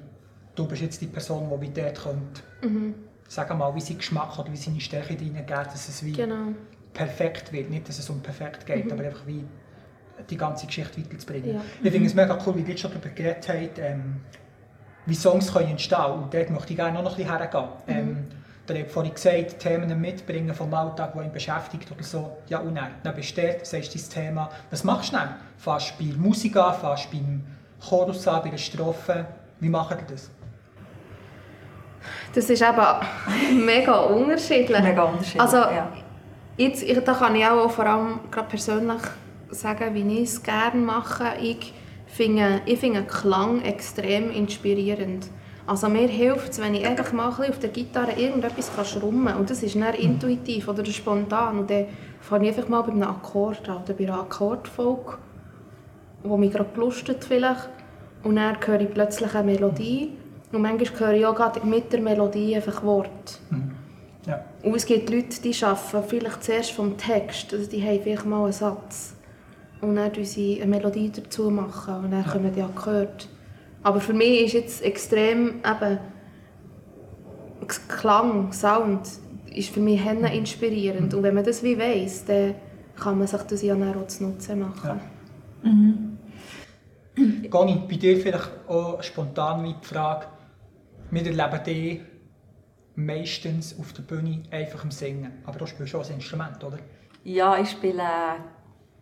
du 0.56 0.68
bist 0.68 0.82
jetzt 0.82 1.02
die 1.02 1.08
Person, 1.08 1.50
die 1.50 1.68
bei 1.68 1.82
dort 1.82 2.02
kommt. 2.02 2.44
Mhm. 2.62 2.96
Sag 3.28 3.58
mal, 3.58 3.74
wie 3.74 3.82
sie 3.82 3.96
Geschmack 3.96 4.38
hat, 4.38 4.52
wie 4.52 4.58
seine 4.58 4.82
Stärke 4.82 5.14
reingeht, 5.14 5.50
dass 5.50 5.88
es 5.88 6.04
wie 6.04 6.12
genau. 6.12 6.54
perfekt 6.94 7.54
wird. 7.54 7.70
Nicht, 7.70 7.88
dass 7.88 7.98
es 8.00 8.10
um 8.10 8.20
perfekt 8.20 8.66
geht, 8.66 8.86
mhm. 8.86 8.92
aber 8.92 9.04
einfach 9.06 9.26
wie 9.26 9.46
die 10.30 10.38
ganze 10.38 10.68
Geschichte 10.68 11.00
weiterzubringen. 11.00 11.56
Ja. 11.56 11.62
Ich 11.82 11.92
finde 11.92 12.08
es 12.08 12.14
mega 12.14 12.38
cool, 12.46 12.56
wie 12.58 12.70
ihr 12.70 12.78
schon 12.78 12.92
darüber 12.92 13.10
geredet 13.10 13.48
habt, 13.48 13.80
ähm, 13.80 14.18
wie 15.06 15.16
Songs 15.16 15.52
können 15.52 15.70
entstehen 15.70 15.98
können. 15.98 16.24
Und 16.24 16.34
dort 16.34 16.50
möchte 16.50 16.74
ich 16.74 16.78
gerne 16.78 17.02
noch 17.02 17.12
ein 17.12 17.18
bisschen 17.18 17.38
hergehen. 17.38 17.70
Mhm. 17.88 17.94
Ähm, 17.94 18.28
der 18.68 18.82
hat 18.82 18.92
vorhin 18.92 19.14
gesagt, 19.14 19.60
Themen 19.60 20.00
mitbringen 20.00 20.54
vom 20.54 20.74
Alltag, 20.74 21.14
die 21.14 21.20
ihn 21.20 21.32
beschäftigt 21.32 21.92
oder 21.92 22.04
so. 22.04 22.38
Ja, 22.48 22.60
und 22.60 22.76
dann, 22.76 22.92
dann 23.04 23.16
bist 23.16 23.38
du 23.38 23.42
dort, 23.42 23.66
sagst 23.66 23.96
dein 23.96 24.26
Thema. 24.26 24.50
Was 24.70 24.84
machst 24.84 25.12
du 25.12 25.18
dann? 25.18 25.36
Fast 25.58 25.98
bei 25.98 26.06
Musik 26.18 26.56
an, 26.56 26.76
fast 26.76 27.12
beim 27.12 27.44
Chorus 27.88 28.28
an, 28.28 28.42
bei 28.44 28.50
der 28.50 28.58
Strophe. 28.58 29.26
Wie 29.60 29.70
macht 29.70 29.98
ihr 29.98 30.08
das? 30.12 30.30
Das 32.34 32.50
ist 32.50 32.62
eben 32.62 33.66
mega 33.66 34.00
unterschiedlich. 34.00 34.82
Mega 34.82 35.04
unterschiedlich, 35.04 35.42
also, 35.42 35.58
ja. 35.58 35.92
Jetzt, 36.58 36.84
ich, 36.84 37.00
da 37.00 37.14
kann 37.14 37.36
ich 37.36 37.46
auch 37.46 37.70
vor 37.72 37.86
allem 37.86 38.20
gerade 38.30 38.50
persönlich 38.50 39.02
sagen, 39.50 39.94
wie 39.94 40.22
ich 40.22 40.30
es 40.30 40.44
gerne 40.44 40.80
mache. 40.80 41.34
Ich 41.42 41.74
finde, 42.08 42.62
ich 42.66 42.80
finde 42.80 43.04
Klang 43.04 43.62
extrem 43.64 44.32
inspirierend. 44.32 45.28
Also 45.68 45.90
mir 45.90 46.08
hilft 46.08 46.52
es, 46.52 46.62
wenn 46.62 46.74
ich 46.74 46.86
einfach 46.86 47.12
mal 47.14 47.30
auf 47.30 47.60
der 47.60 47.70
Gitarre 47.70 48.14
irgendetwas 48.14 48.76
kann 48.76 48.86
schrummen 48.86 49.28
kann. 49.28 49.38
Und 49.38 49.50
das 49.50 49.64
ist 49.64 49.76
dann 49.76 49.94
intuitiv 49.94 50.68
oder 50.68 50.84
spontan. 50.86 51.60
Und 51.60 51.70
dann 51.70 51.86
fange 52.20 52.50
ich 52.50 52.58
einfach 52.58 52.70
mal 52.70 52.82
bei 52.82 52.92
einem 52.92 53.04
Akkord 53.04 53.70
an 53.70 53.84
oder 53.84 53.94
bei 53.94 54.06
einer 54.06 54.20
Akkordfolge, 54.20 55.18
wo 56.24 56.38
mich 56.38 56.52
gerade 56.52 56.70
belustet 56.74 57.24
vielleicht. 57.24 57.70
Und 58.24 58.36
dann 58.36 58.58
höre 58.66 58.82
ich 58.82 58.94
plötzlich 58.94 59.34
eine 59.36 59.52
Melodie. 59.52 60.18
Und 60.52 60.62
manchmal 60.62 61.00
höre 61.00 61.14
ich 61.14 61.26
auch 61.26 61.64
mit 61.64 61.94
der 61.94 62.02
Melodie 62.02 62.56
einfach 62.56 62.84
Wort. 62.84 63.40
Mhm. 63.50 63.72
Ja. 64.28 64.44
Und 64.64 64.76
es 64.76 64.86
gibt 64.86 65.10
Leute, 65.10 65.42
die 65.42 65.56
arbeiten 65.64 66.08
vielleicht 66.08 66.44
zuerst 66.44 66.72
vom 66.72 66.98
Text. 66.98 67.54
Also 67.54 67.70
die 67.70 67.82
haben 67.82 68.02
vielleicht 68.04 68.26
mal 68.26 68.44
einen 68.44 68.54
Satz. 68.54 69.16
Und 69.80 69.96
dann 69.96 70.10
machen 70.10 70.26
sie 70.26 70.62
eine 70.62 70.70
Melodie 70.70 71.12
dazu. 71.12 71.50
Machen, 71.50 72.06
und 72.06 72.12
dann 72.12 72.26
kommen 72.26 72.54
die 72.54 72.62
Akkorde. 72.62 73.26
Aber 73.84 74.00
für 74.00 74.14
mich 74.14 74.46
ist 74.46 74.54
jetzt 74.54 74.84
extrem 74.84 75.60
eben 75.66 76.00
Klang, 77.88 78.52
Sound, 78.52 79.08
ist 79.54 79.70
für 79.70 79.80
mich 79.80 80.04
Henne 80.04 80.36
inspirierend. 80.36 81.14
Und 81.14 81.24
wenn 81.24 81.36
man 81.36 81.44
das 81.44 81.64
wie 81.64 81.78
weiss, 81.78 82.26
dann 82.26 82.56
kann 82.96 83.18
man 83.18 83.28
sich 83.28 83.42
das 83.42 83.62
ja 83.62 83.76
auch 83.76 84.08
zu 84.08 84.24
Nutzen 84.24 84.60
machen. 84.60 85.00
Ja. 85.64 85.70
Mhm. 85.70 86.18
Goni, 87.50 87.84
bei 87.90 87.96
dir 87.96 88.18
vielleicht 88.18 88.50
auch 88.68 89.02
spontan 89.04 89.64
die 89.64 89.76
Frage, 89.86 90.28
wir 91.10 91.26
erleben 91.26 91.64
dich 91.66 92.02
meistens 92.96 93.78
auf 93.78 93.94
der 93.94 94.04
Bühne 94.04 94.44
einfach 94.52 94.84
im 94.84 94.92
Singen. 94.92 95.32
Aber 95.46 95.60
du 95.60 95.66
spielst 95.66 95.96
auch 95.96 96.06
ein 96.08 96.16
Instrument, 96.16 96.64
oder? 96.64 96.78
Ja, 97.24 97.58
ich 97.60 97.72
spiele 97.72 98.04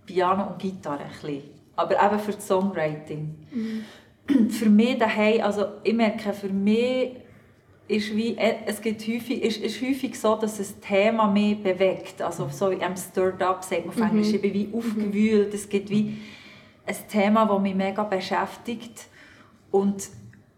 Piano 0.05 0.47
und 0.47 0.59
Gitarre 0.59 1.03
ein 1.03 1.09
bisschen. 1.09 1.43
Aber 1.75 1.93
eben 1.93 2.19
für 2.19 2.31
das 2.31 2.47
Songwriting. 2.47 3.35
Mhm. 3.51 3.85
für 4.49 4.69
mich 4.69 4.97
daheim, 4.97 5.41
also 5.41 5.65
ich 5.83 5.93
merke, 5.93 6.33
für 6.33 6.49
mich 6.49 7.15
ist 7.87 8.15
wie, 8.15 8.37
äh, 8.37 8.57
es 8.65 8.81
gibt 8.81 9.01
häufig, 9.01 9.41
ist, 9.41 9.61
ist 9.61 9.81
häufig 9.81 10.19
so, 10.19 10.35
dass 10.35 10.59
ein 10.59 10.81
Thema 10.81 11.27
mich 11.27 11.61
bewegt. 11.61 12.21
Also 12.21 12.47
so 12.49 12.71
wie 12.71 12.81
am 12.83 12.95
stirred 12.95 13.41
up, 13.41 13.63
sagt 13.63 13.85
man 13.85 13.95
auf 13.95 14.11
Englisch, 14.11 14.33
ich 14.33 14.41
bin 14.41 14.53
wie 14.53 14.69
aufgewühlt. 14.71 15.53
Es 15.53 15.67
gibt 15.67 15.89
wie 15.89 16.19
ein 16.85 16.95
Thema, 17.09 17.45
das 17.45 17.61
mich 17.61 17.75
mega 17.75 18.03
beschäftigt. 18.03 19.07
Und, 19.71 20.09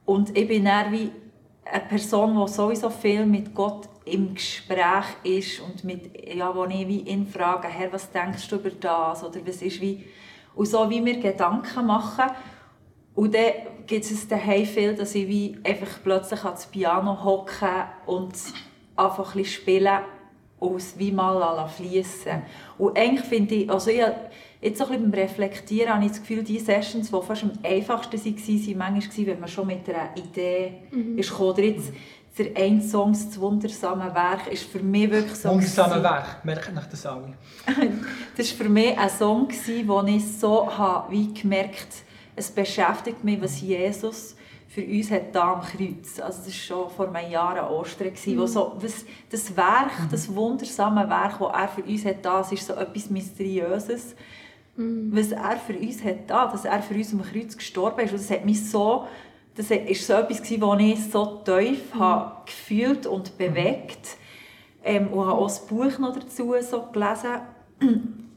und 0.06 0.38
ich 0.38 0.48
bin 0.48 0.66
dann 0.66 0.92
wie 0.92 1.10
eine 1.64 1.84
Person, 1.88 2.38
die 2.38 2.52
sowieso 2.52 2.90
viel 2.90 3.26
mit 3.26 3.56
Gott 3.56 3.88
im 4.04 4.34
Gespräch 4.34 5.06
ist 5.24 5.62
und 5.62 5.84
mit, 5.86 6.36
ja, 6.36 6.54
wo 6.54 6.66
ich 6.66 6.88
wie 6.88 7.02
ihn 7.02 7.28
frage, 7.28 7.68
Herr, 7.70 7.94
was 7.94 8.12
denkst 8.12 8.48
du 8.50 8.58
über 8.58 8.72
das? 8.72 9.24
Oder 9.24 9.40
was 9.46 9.62
ist 9.62 9.80
wie, 9.80 10.04
und 10.54 10.66
so 10.66 10.90
wie 10.90 11.04
wir 11.06 11.20
Gedanken 11.20 11.86
machen. 11.86 12.26
Und 13.22 13.36
dann 13.36 13.52
gibt 13.86 14.04
es 14.04 14.28
daheim 14.28 14.66
viel, 14.66 14.96
dass 14.96 15.14
ich 15.14 15.28
wie 15.28 15.56
einfach 15.64 16.00
plötzlich 16.04 16.44
ans 16.44 16.66
Piano 16.66 17.24
hocke 17.24 17.86
und 18.08 18.34
einfach 18.96 19.36
ein 19.36 19.46
spielen 19.46 20.00
und 20.58 20.78
es 20.78 20.98
wie 20.98 21.12
mal 21.12 21.70
fließen 21.70 22.42
Und 22.80 22.98
eigentlich 22.98 23.28
finde 23.28 23.54
ich, 23.54 23.70
also 23.70 23.92
ich, 23.92 24.02
jetzt 24.60 24.80
so 24.80 24.86
ein 24.86 24.90
bisschen 24.90 25.12
beim 25.12 25.20
Reflektieren 25.22 25.94
habe 25.94 26.04
ich 26.04 26.10
das 26.10 26.22
Gefühl, 26.22 26.42
die 26.42 26.58
Sessions, 26.58 27.12
die 27.12 27.22
fast 27.22 27.44
am 27.44 27.52
einfachsten 27.62 28.18
waren, 28.18 28.80
waren 28.80 28.94
manchmal, 28.96 29.28
wenn 29.28 29.40
man 29.40 29.50
schon 29.50 29.68
mit 29.68 29.88
einer 29.88 30.18
Idee 30.18 30.74
mhm. 30.90 31.20
ist 31.20 31.30
gekommen. 31.30 31.52
Oder 31.52 31.62
jetzt 31.62 31.92
der 32.40 32.58
ein 32.58 32.82
Song, 32.82 33.14
das 33.14 33.40
wundersame 33.40 34.16
Werk, 34.16 34.52
ist 34.52 34.64
für 34.64 34.80
mich 34.80 35.12
wirklich 35.12 35.36
so... 35.36 35.50
Wundersame 35.50 36.02
Werk, 36.02 36.44
merkt 36.44 36.74
nach 36.74 36.88
das 36.88 37.06
alle. 37.06 37.36
das 38.36 38.50
war 38.50 38.66
für 38.66 38.70
mich 38.70 38.98
ein 38.98 39.10
Song, 39.12 39.48
wo 39.86 40.02
ich 40.08 40.40
so 40.40 40.76
habe, 40.76 41.12
wie 41.12 41.32
gemerkt 41.32 42.10
es 42.36 42.52
beschäftigt 42.52 43.24
mich, 43.24 43.41
was 43.41 43.62
Jesus 43.62 44.36
für 44.67 44.86
uns 44.86 45.12
hat 45.12 45.36
da 45.36 45.54
am 45.54 45.62
Kreuz. 45.62 46.20
Also 46.20 46.44
das 46.46 46.46
war 46.46 46.54
schon 46.54 46.89
vor 46.89 47.13
einem 47.13 47.30
Jahr 47.30 47.62
an 47.62 47.70
Ostern, 47.74 48.13
mhm. 48.26 48.38
wo 48.38 48.46
so, 48.46 48.78
was, 48.80 49.06
das 49.30 49.56
Werk, 49.58 50.00
mhm. 50.00 50.10
das 50.10 50.34
wundersame 50.34 51.10
Werk, 51.10 51.39
das 51.39 51.54
er 51.54 51.67
für 51.67 51.84
uns 51.84 52.06
hat 52.06 52.24
da, 52.24 52.38
das 52.38 52.54
ist 52.54 52.65
so 52.65 52.74
etwas 52.74 53.10
Mysteriöses, 53.10 54.15
mhm. 54.78 55.10
was 55.12 55.34
er 55.34 55.58
für 55.58 55.78
uns 55.78 56.02
hat 56.06 56.30
da, 56.30 56.48
dass 56.48 56.63
er 56.63 56.82
für 56.82 56.94
uns 56.94 57.12
am 57.13 57.22
Kreuz 57.22 57.58
gestorben 57.58 58.00
ist. 58.00 58.12
Und 58.12 58.22
das 58.22 58.32
hat 58.32 58.46
mich 58.46 58.70
so, 58.70 59.08
das 59.56 59.70
ist 59.70 60.08
so 60.08 60.13
etwas 60.13 60.41
gewesen, 60.41 60.62
was 60.62 60.82
ich 60.82 61.12
so 61.12 61.41
tief 61.44 61.94
mhm. 61.94 62.00
habe 62.00 62.32
gefühlt 62.46 63.06
und 63.08 63.38
bewegt 63.38 64.15
ähm, 64.86 65.08
und 65.10 65.26
habe 65.26 65.34
auch 65.34 65.48
das 65.48 65.65
Buch 65.67 66.00
noch 66.00 66.17
dazu 66.17 66.54
so 66.62 66.84
gelesen 66.94 67.41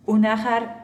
und 0.04 0.20
nachher 0.20 0.83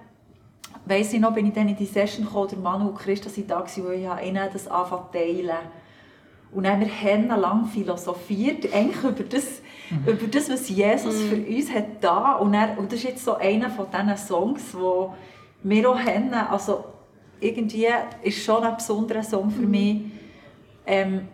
weiss 0.84 1.12
ich 1.12 1.20
noch, 1.20 1.34
bin 1.34 1.46
ich 1.46 1.52
dann 1.52 1.68
in 1.68 1.76
die 1.76 1.86
Session 1.86 2.24
gekommen, 2.24 2.48
der 2.48 2.58
Manu 2.58 2.88
und 2.88 2.98
Christa 2.98 3.30
waren 3.30 3.46
da, 3.46 3.64
wo 3.64 3.90
ich 3.90 4.26
ihnen 4.26 4.48
das 4.52 4.68
anfangen 4.68 5.04
teilen. 5.12 5.58
Und 6.52 6.64
dann 6.64 6.80
haben 6.80 7.28
wir 7.28 7.36
lang 7.36 7.66
philosophiert, 7.66 8.72
eigentlich 8.74 9.04
über 9.04 9.22
das, 9.22 9.62
mhm. 9.90 10.12
über 10.12 10.26
das, 10.26 10.50
was 10.50 10.68
Jesus 10.68 11.14
mhm. 11.14 11.28
für 11.28 11.56
uns 11.56 11.72
hat 11.72 11.84
da. 12.02 12.34
Und, 12.34 12.52
dann, 12.52 12.76
und 12.76 12.90
das 12.90 12.98
ist 12.98 13.04
jetzt 13.04 13.24
so 13.24 13.36
einer 13.36 13.70
von 13.70 13.86
diesen 13.90 14.16
Songs, 14.16 14.74
wo 14.74 15.14
wir 15.62 15.88
auch 15.88 15.98
haben. 15.98 16.34
Also 16.34 16.84
irgendwie 17.38 17.86
ist 18.22 18.44
schon 18.44 18.64
ein 18.64 18.76
besonderer 18.76 19.22
Song 19.22 19.50
für 19.50 19.62
mhm. 19.62 19.70
mich, 19.70 20.00
ähm, 20.86 21.28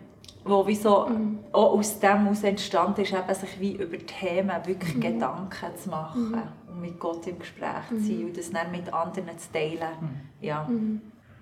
wo 0.45 0.65
wie 0.67 0.75
so 0.75 1.07
mhm. 1.07 1.39
auch 1.51 1.73
aus 1.77 1.99
dem 1.99 2.23
heraus 2.23 2.43
entstanden 2.43 3.01
ist, 3.01 3.13
eben 3.13 3.35
sich 3.35 3.59
wie 3.59 3.73
über 3.73 3.97
Themen 3.97 4.55
wirklich 4.65 4.95
mhm. 4.95 5.01
Gedanken 5.01 5.75
zu 5.81 5.89
machen. 5.89 6.43
Mhm 6.77 6.81
mit 6.81 6.99
Gott 6.99 7.27
im 7.27 7.39
Gespräch 7.39 7.91
mhm. 7.91 7.99
zu 7.99 8.07
sein 8.07 8.25
und 8.25 8.37
das 8.37 8.51
dann 8.51 8.71
mit 8.71 8.91
anderen 8.93 9.37
zu 9.37 9.51
teilen. 9.51 9.79
Mhm. 9.99 10.21
Ja. 10.41 10.63
Mhm. 10.63 11.01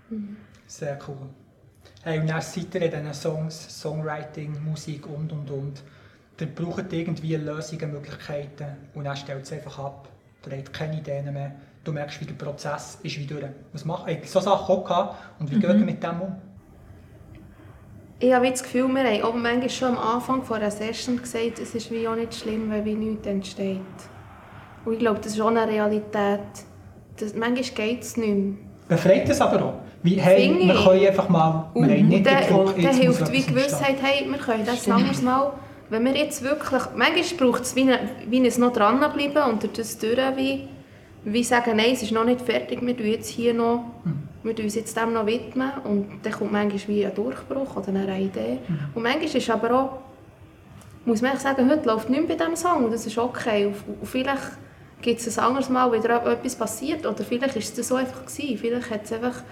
mhm. 0.10 0.38
Sehr 0.67 0.98
cool. 1.08 1.30
Hey, 2.04 2.19
und 2.19 2.28
dann 2.28 2.41
seid 2.41 2.74
ihr 2.76 2.82
in 2.82 2.91
diesen 2.91 3.13
Songs, 3.13 3.82
Songwriting, 3.82 4.63
Musik 4.63 5.08
und 5.08 5.32
und 5.32 5.50
und. 5.50 5.84
Ihr 6.39 6.48
braucht 6.48 6.91
irgendwie 6.91 7.36
Lösungen, 7.36 7.91
Möglichkeiten 7.91 8.65
und 8.93 9.06
dann 9.06 9.15
stellt 9.15 9.43
es 9.43 9.54
einfach 9.54 9.80
ab. 9.80 10.10
Ihr 10.45 10.58
habt 10.58 10.74
keine 10.74 10.98
Ideen 10.98 11.34
mehr. 11.34 11.56
Du 11.84 11.91
merkst, 11.91 12.19
wie 12.21 12.26
der 12.26 12.34
Prozess 12.34 13.00
ist 13.04 13.17
wie 13.17 13.26
durch. 13.26 13.45
Was 13.74 13.86
macht 13.86 14.10
ihr? 14.10 14.19
So 14.26 14.39
Sachen 14.39 14.76
auch 14.76 14.84
gehabt. 14.84 15.39
und 15.39 15.50
wie 15.50 15.56
mhm. 15.56 15.62
geht 15.62 15.69
ihr 15.69 15.76
mit 15.78 16.04
dem 16.04 16.21
um? 16.21 16.36
Ich 18.19 18.34
habe 18.34 18.50
das 18.50 18.63
Gefühl, 18.63 18.88
wir 18.88 19.04
haben 19.04 19.24
auch 19.24 19.34
manchmal 19.34 19.69
schon 19.69 19.89
am 19.89 19.98
Anfang 19.98 20.43
von 20.43 20.58
einer 20.58 20.71
Session 20.71 21.17
gesagt, 21.17 21.60
es 21.60 21.76
ist 21.76 21.91
wie 21.91 22.08
auch 22.08 22.15
nicht 22.15 22.34
schlimm, 22.34 22.69
wenn 22.71 22.86
wie 22.86 22.95
nichts 22.95 23.28
entsteht. 23.28 23.82
Und 24.86 24.93
ich 24.93 25.00
glaube, 25.00 25.19
das 25.21 25.34
ist 25.34 25.41
auch 25.41 25.48
eine 25.48 25.67
Realität. 25.67 26.39
Das, 27.17 27.34
manchmal 27.34 27.88
geht 27.88 28.04
es 28.04 28.17
nicht 28.17 28.36
mehr. 28.36 28.54
Befreit 28.88 29.28
es 29.28 29.41
aber 29.41 29.65
auch. 29.65 29.74
Wie, 30.04 30.15
hey, 30.21 30.56
wir 30.56 30.76
können 30.76 31.08
einfach 31.08 31.28
mal, 31.30 31.71
wir 31.74 31.98
haben 31.98 32.08
nicht 32.08 32.26
den 32.26 32.48
Druck, 32.48 32.76
Dann 32.80 32.95
hilft 32.95 33.32
wie 33.32 33.41
Gewissheit, 33.41 33.95
hey, 34.02 34.30
wir 34.30 34.38
können 34.38 34.63
das 34.63 34.86
langsam 34.86 35.26
mal, 35.26 35.54
wenn 35.89 36.06
wir 36.06 36.15
jetzt 36.15 36.43
wirklich, 36.43 36.84
manchmal 36.95 37.52
braucht 37.52 37.63
es 37.63 37.76
wie, 37.76 37.82
eine, 37.82 38.00
wie 38.30 38.39
ein 38.39 38.60
noch 38.60 38.71
dranbleiben 38.71 39.43
und 39.52 39.78
das 39.78 39.98
durch, 39.98 40.17
wie, 40.36 40.67
wie 41.24 41.43
sagen, 41.43 41.78
nein, 41.78 41.93
es 41.93 42.04
ist 42.04 42.12
noch 42.12 42.24
nicht 42.24 42.41
fertig, 42.41 42.86
wir 42.86 42.95
tun 42.95 43.08
jetzt 43.08 43.30
hier 43.30 43.56
noch, 43.56 43.86
hm. 44.04 44.28
wir 44.43 44.63
uns 44.63 44.76
jetzt 44.76 44.95
dem 44.95 45.13
noch 45.13 45.26
widmen 45.26 45.71
und 45.84 46.19
dann 46.21 46.34
kommt 46.34 46.52
manchmal 46.52 46.88
wie 46.88 47.06
ein 47.06 47.15
Durchbruch 47.15 47.76
oder 47.76 47.88
eine 47.88 48.21
Idee. 48.21 48.60
Hm. 48.67 48.80
Und 48.93 49.02
manchmal 49.02 49.36
ist 49.36 49.50
aber 49.50 49.71
auch, 49.71 49.89
muss 51.06 51.24
man 51.24 51.38
sagen, 51.38 51.67
heute 51.67 51.88
läuft 51.88 52.12
nichts 52.12 52.28
bei 52.28 52.36
diesem 52.36 52.56
Song 52.56 52.86
und 52.86 52.93
das 52.93 53.08
ist 53.08 53.17
okay. 53.17 53.65
Und 53.65 53.76
vielleicht 54.04 54.52
gibt 55.06 55.22
es 55.22 55.38
ein 55.38 55.46
anderes 55.46 55.70
Mal 55.70 55.91
wieder 55.94 56.26
etwas 56.26 56.56
passiert 56.56 57.06
oder 57.06 57.24
vielleicht 57.24 57.56
ist 57.56 57.78
es 57.78 57.88
so 57.88 57.96
einfach 57.96 58.26
gewesen. 58.26 58.58
Vielleicht 58.58 58.89
hat 58.89 59.04
es 59.04 59.13
einfach, 59.13 59.44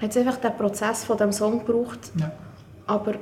hat 0.00 0.10
es 0.10 0.16
einfach 0.16 0.38
den 0.38 0.56
Prozess 0.56 1.04
von 1.04 1.18
dem 1.18 1.32
Song 1.32 1.64
gebraucht. 1.64 2.10
Ja. 2.18 2.32
Aber 2.86 3.16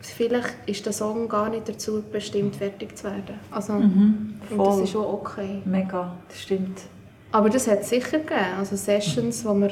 vielleicht 0.00 0.56
ist 0.66 0.84
der 0.84 0.92
Song 0.92 1.28
gar 1.28 1.48
nicht 1.50 1.68
dazu 1.68 2.02
bestimmt, 2.10 2.56
fertig 2.56 2.98
zu 2.98 3.04
werden. 3.04 3.38
Also, 3.52 3.74
mhm, 3.74 4.40
und 4.50 4.58
das 4.58 4.78
ist 4.80 4.96
auch 4.96 5.12
okay. 5.12 5.62
Mega, 5.64 6.16
das 6.28 6.40
stimmt. 6.40 6.80
Aber 7.30 7.48
das 7.48 7.68
hat 7.68 7.82
es 7.82 7.88
sicher 7.88 8.18
gegeben. 8.18 8.58
Also 8.58 8.74
Sessions, 8.74 9.44
wo 9.44 9.54
wir 9.54 9.70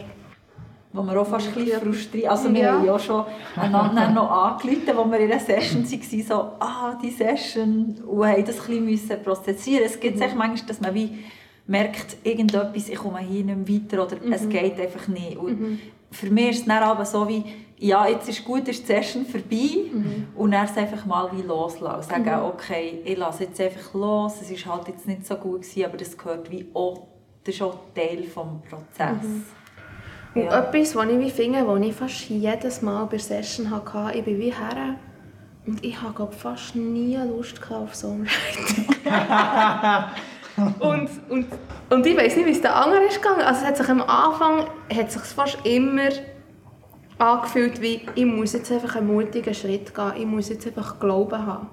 wo 0.92 1.02
wir 1.02 1.20
auch 1.20 1.26
fast 1.26 1.48
ein 1.48 1.54
bisschen 1.54 1.80
frustriert 1.80 2.28
Also 2.28 2.52
wir 2.52 2.60
ja. 2.60 2.72
haben 2.72 2.84
ja 2.84 2.98
schon 2.98 3.24
einander 3.56 4.10
noch 4.10 4.30
angerufen, 4.30 4.88
als 4.88 5.10
wir 5.10 5.20
in 5.20 5.30
einer 5.30 5.40
Session 5.40 5.84
waren, 5.84 6.22
so 6.22 6.34
«Ah, 6.58 6.98
die 7.02 7.10
Session!» 7.10 7.96
und 8.06 8.26
haben 8.26 8.44
das 8.44 8.68
ein 8.68 8.86
bisschen 8.86 9.22
prozessieren 9.22 9.84
Es 9.84 10.00
gibt 10.00 10.16
mhm. 10.16 10.36
manchmal, 10.36 10.66
dass 10.66 10.80
man 10.80 10.94
wie 10.94 11.18
merkt, 11.66 12.16
irgendetwas, 12.24 12.88
ich 12.88 12.96
komme 12.96 13.20
hier 13.20 13.44
nicht 13.44 13.68
mehr 13.68 13.80
weiter 13.82 14.04
oder 14.04 14.16
mhm. 14.16 14.32
es 14.32 14.48
geht 14.48 14.80
einfach 14.80 15.06
nicht. 15.06 15.36
Und 15.36 15.60
mhm. 15.60 15.78
für 16.10 16.30
mich 16.30 16.50
ist 16.50 16.60
es 16.60 16.64
dann 16.66 16.82
aber 16.82 17.04
so 17.04 17.28
wie 17.28 17.44
«Ja, 17.78 18.06
jetzt 18.08 18.28
ist 18.28 18.44
gut, 18.44 18.66
ist 18.68 18.82
die 18.82 18.86
Session 18.86 19.24
vorbei» 19.24 19.90
mhm. 19.92 20.26
und 20.34 20.50
dann 20.50 20.68
einfach 20.68 21.06
mal 21.06 21.30
wie 21.32 21.42
loslassen. 21.42 22.10
Sagen 22.10 22.24
mhm. 22.24 22.46
«Okay, 22.46 23.00
ich 23.04 23.16
lasse 23.16 23.44
jetzt 23.44 23.60
einfach 23.60 23.94
los, 23.94 24.34
es 24.42 24.66
war 24.66 24.78
halt 24.78 24.88
jetzt 24.88 25.06
nicht 25.06 25.24
so 25.24 25.36
gut, 25.36 25.62
gewesen, 25.62 25.84
aber 25.84 25.96
das 25.96 26.18
gehört 26.18 26.50
wie 26.50 26.66
auch, 26.74 27.06
das 27.44 27.54
ist 27.54 27.62
auch 27.62 27.78
Teil 27.94 28.22
des 28.22 28.32
Prozesses.» 28.32 29.59
Und 30.34 30.44
ja. 30.44 30.60
etwas, 30.60 30.94
was 30.94 31.08
ich 31.08 31.18
wie 31.18 31.30
finde, 31.30 31.66
was 31.66 31.80
ich 31.80 31.94
fast 31.94 32.30
jedes 32.30 32.82
Mal 32.82 33.04
bei 33.06 33.18
Session 33.18 33.70
hatte, 33.70 34.16
ich 34.16 34.24
bin 34.24 34.38
wie 34.38 34.52
her 34.52 34.96
und 35.66 35.84
ich 35.84 36.00
habe 36.00 36.28
fast 36.30 36.76
nie 36.76 37.16
Lust 37.16 37.60
auf 37.70 37.94
Songwriting. 37.94 38.86
und, 40.80 41.10
und, 41.28 41.46
und 41.90 42.06
ich 42.06 42.16
weiß 42.16 42.36
nicht, 42.36 42.46
wie 42.46 42.52
es 42.52 42.60
den 42.60 42.70
anderen 42.70 43.04
ist 43.08 43.20
gegangen. 43.20 43.42
Also 43.42 43.62
es 43.62 43.66
hat 43.66 43.76
sich 43.76 43.88
am 43.88 44.02
Anfang 44.02 44.66
hat 44.94 45.10
sich 45.10 45.22
fast 45.22 45.58
immer 45.64 46.10
angefühlt, 47.18 47.80
wie 47.80 48.02
ich 48.14 48.24
muss 48.24 48.52
jetzt 48.52 48.70
einfach 48.70 48.96
einen 48.96 49.08
mutigen 49.08 49.52
Schritt 49.52 49.94
gehen, 49.94 50.12
ich 50.16 50.26
muss 50.26 50.48
jetzt 50.48 50.66
einfach 50.66 50.98
Glauben 51.00 51.44
haben. 51.44 51.68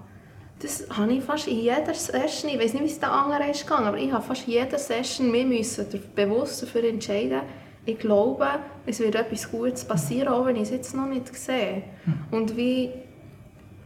Das 0.59 0.87
habe 0.89 1.13
ich 1.13 1.23
fast 1.23 1.47
in 1.47 1.59
jeder 1.59 1.93
Session, 1.93 2.49
ich 2.49 2.59
weiß 2.59 2.73
nicht, 2.73 2.83
wie 2.83 2.89
es 2.89 2.99
den 2.99 3.09
anderen 3.09 3.49
ist 3.51 3.67
gegangen, 3.67 3.85
aber 3.85 3.97
ich 3.97 4.11
habe 4.11 4.23
fast 4.23 4.47
jede 4.47 4.79
Session 4.79 5.29
mir 5.29 5.45
müssen 5.45 5.85
bewusst 6.15 6.63
dafür 6.63 6.83
entscheiden 6.83 7.41
ich 7.87 7.97
glaube, 7.99 8.47
es 8.85 8.99
wird 8.99 9.15
etwas 9.15 9.49
Gutes 9.49 9.85
passieren, 9.85 10.27
auch 10.27 10.45
wenn 10.45 10.57
ich 10.57 10.63
es 10.63 10.71
jetzt 10.71 10.93
noch 10.93 11.07
nicht 11.07 11.33
sehe. 11.33 11.83
Und 12.31 12.55
wie 12.57 12.91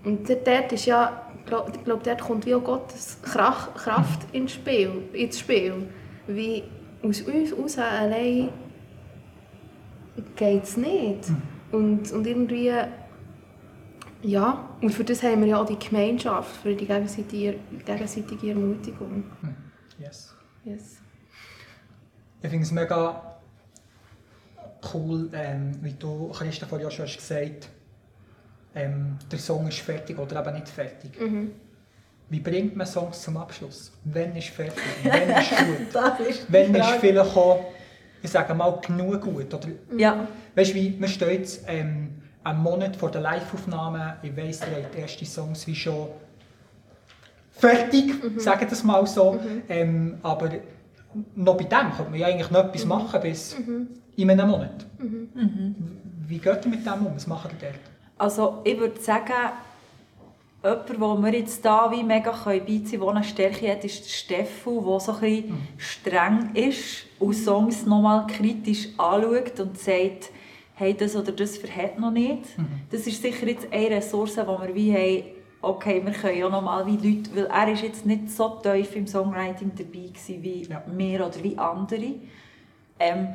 und 0.04 0.28
dort 0.28 0.72
ist 0.72 0.86
ja, 0.86 1.28
ich 1.46 1.84
glaube, 1.84 2.02
dort 2.04 2.22
kommt 2.22 2.46
wie 2.46 2.56
auch 2.56 2.64
Gottes 2.64 3.20
Kraft 3.22 4.26
ins 4.32 4.54
Spiel, 4.54 5.04
ins 5.14 5.40
Spiel. 5.40 5.88
Wie 6.26 6.64
aus 7.04 7.22
uns 7.22 7.56
raus 7.56 7.78
allein 7.78 8.50
geht 10.36 10.64
es 10.64 10.78
nicht. 10.78 11.32
Und, 11.72 12.12
und 12.12 12.26
irgendwie, 12.26 12.74
ja, 14.24 14.70
und 14.82 14.90
für 14.90 15.04
das 15.04 15.22
haben 15.22 15.42
wir 15.42 15.50
ja 15.50 15.62
auch 15.62 15.66
die 15.66 15.78
Gemeinschaft, 15.78 16.56
für 16.58 16.74
die 16.74 16.86
gegenseitige, 16.86 17.60
gegenseitige 17.86 18.50
Ermutigung. 18.50 19.24
Yes. 20.00 20.36
yes. 20.66 20.98
Ich 22.42 22.50
finde 22.50 22.64
es 22.64 22.72
mega 22.72 23.31
cool, 24.94 25.30
ähm, 25.34 25.72
wie 25.82 25.94
du, 25.94 26.32
vorhin 26.34 26.88
auch 26.88 26.92
schon 26.92 27.06
hast 27.06 27.18
gesagt 27.18 27.70
ähm, 28.74 29.18
der 29.30 29.40
Song 29.40 29.68
ist 29.68 29.80
fertig 29.80 30.18
oder 30.18 30.40
eben 30.40 30.56
nicht 30.56 30.70
fertig. 30.70 31.20
Mhm. 31.20 31.52
Wie 32.30 32.40
bringt 32.40 32.76
man 32.76 32.88
Songs 32.88 33.22
zum 33.22 33.36
Abschluss? 33.36 33.92
Wann 34.06 34.36
ist 34.38 34.48
fertig? 34.48 34.82
Wann 35.04 35.30
ist 35.30 35.50
gut? 35.58 35.94
das 35.94 36.88
ist 36.88 37.00
vielleicht 37.02 37.36
auch 37.36 37.66
ich 38.24 38.30
sage 38.30 38.54
mal, 38.54 38.80
genug 38.86 39.22
gut. 39.22 39.54
Oder, 39.54 39.68
Ja. 39.98 40.28
Weißt 40.56 40.72
du, 40.72 40.76
wie, 40.76 41.00
wir 41.00 41.08
stehen 41.08 41.32
jetzt 41.32 41.64
ähm, 41.68 42.22
einen 42.44 42.60
Monat 42.62 42.96
vor 42.96 43.10
der 43.12 43.22
Live-Aufnahme. 43.22 44.18
Ich 44.22 44.36
weiss, 44.36 44.62
ihr 44.62 44.84
habt 44.84 44.96
die 44.96 45.02
ersten 45.02 45.26
Songs 45.26 45.66
wie 45.68 45.76
schon 45.76 46.10
fertig, 47.52 48.14
sagen 48.38 48.68
das 48.70 48.84
mal 48.84 49.06
so. 49.08 49.40
Ähm, 49.70 50.18
aber 50.24 50.52
noch 51.36 51.58
bei 51.58 51.64
dem 51.66 51.92
könnte 51.96 52.12
man 52.12 52.20
ja 52.20 52.28
eigentlich 52.28 52.52
noch 52.52 52.66
etwas 52.66 52.86
machen 52.86 53.22
bis 53.22 53.56
in 54.16 54.30
einem 54.30 54.50
Monat. 54.50 54.86
Wie 56.28 56.38
geht 56.38 56.66
ihr 56.66 56.70
mit 56.70 56.86
dem 56.86 57.06
um? 57.06 57.16
Was 57.16 57.28
macht 57.28 57.52
ihr 57.54 57.58
dort? 57.70 57.80
Also 58.18 58.62
ich 58.64 58.80
würde 58.80 59.00
sagen, 59.00 59.34
jemand, 60.64 61.00
wo 61.02 61.18
wir 61.24 61.34
jetzt 61.34 61.64
da 61.66 61.92
wie 61.92 62.04
mega 62.04 62.32
beiziehen 62.32 62.84
können, 62.84 63.02
der 63.02 63.10
eine 63.10 63.24
Stärke 63.24 63.72
hat, 63.72 63.84
ist 63.84 64.04
der 64.06 64.10
Steffu, 64.10 64.82
der 64.82 65.00
so 65.00 65.14
ein 65.14 65.20
bisschen 65.20 65.68
streng 65.78 66.50
ist 66.54 67.06
und 67.20 67.34
Songs 67.34 67.86
nochmal 67.86 68.28
kritisch 68.28 68.90
anschaut 68.98 69.60
und 69.60 69.78
sagt, 69.78 70.30
hey, 70.76 70.94
das 70.96 71.16
oder 71.16 71.32
das 71.32 71.58
verhält 71.58 72.00
noch 72.00 72.12
nicht. 72.12 72.44
Das 72.92 73.08
ist 73.08 73.22
sicher 73.22 73.48
jetzt 73.48 73.68
eine 73.72 73.90
Ressource, 73.96 74.36
die 74.36 74.42
wir 74.48 74.76
wie 74.76 74.94
haben, 74.94 75.24
okay, 75.64 76.02
wir 76.04 76.12
können 76.14 76.38
ja 76.40 76.50
nochmal 76.50 76.86
wie 76.88 76.98
Leute, 76.98 77.36
weil 77.36 77.46
er 77.46 77.72
ist 77.72 77.84
jetzt 77.84 78.06
nicht 78.06 78.30
so 78.32 78.60
tief 78.64 78.96
im 78.96 79.06
Songwriting 79.08 79.72
dabei 79.76 80.08
gewesen 80.08 80.44
wie 80.44 80.64
Ja. 80.64 80.84
wir 80.88 81.26
oder 81.28 81.44
wie 81.44 81.58
andere. 81.58 82.14
Ähm, 83.00 83.30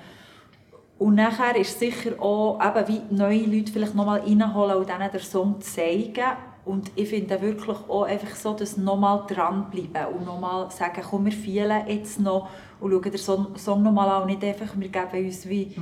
und 0.99 1.17
nachher 1.17 1.57
ist 1.57 1.79
sicher 1.79 2.21
auch, 2.21 2.59
eben 2.61 2.89
wie 2.89 3.15
neue 3.15 3.45
Leute 3.45 3.71
vielleicht 3.71 3.95
nochmal 3.95 4.21
reinholen 4.21 4.77
und 4.77 4.89
ihnen 4.89 5.11
den 5.11 5.21
Song 5.21 5.61
zeigen. 5.61 6.37
Und 6.65 6.91
ich 6.97 7.11
finde 7.11 7.41
wirklich 7.41 7.77
auch 7.89 8.05
einfach 8.05 8.35
so, 8.35 8.55
dass 8.55 8.77
nochmal 8.77 9.25
dranbleiben 9.29 10.15
und 10.15 10.27
nochmal 10.27 10.71
sagen, 10.71 11.03
komm, 11.09 11.27
wir 11.27 11.33
fühlen 11.33 11.87
jetzt 11.87 12.19
noch 12.19 12.49
und 12.81 12.91
schauen 12.91 13.03
den 13.03 13.19
Song, 13.19 13.57
Song 13.57 13.83
nochmal 13.83 14.09
an 14.09 14.23
und 14.23 14.29
nicht 14.29 14.43
einfach, 14.43 14.75
wir 14.77 14.89
geben 14.89 15.27
uns 15.27 15.49
wie 15.49 15.77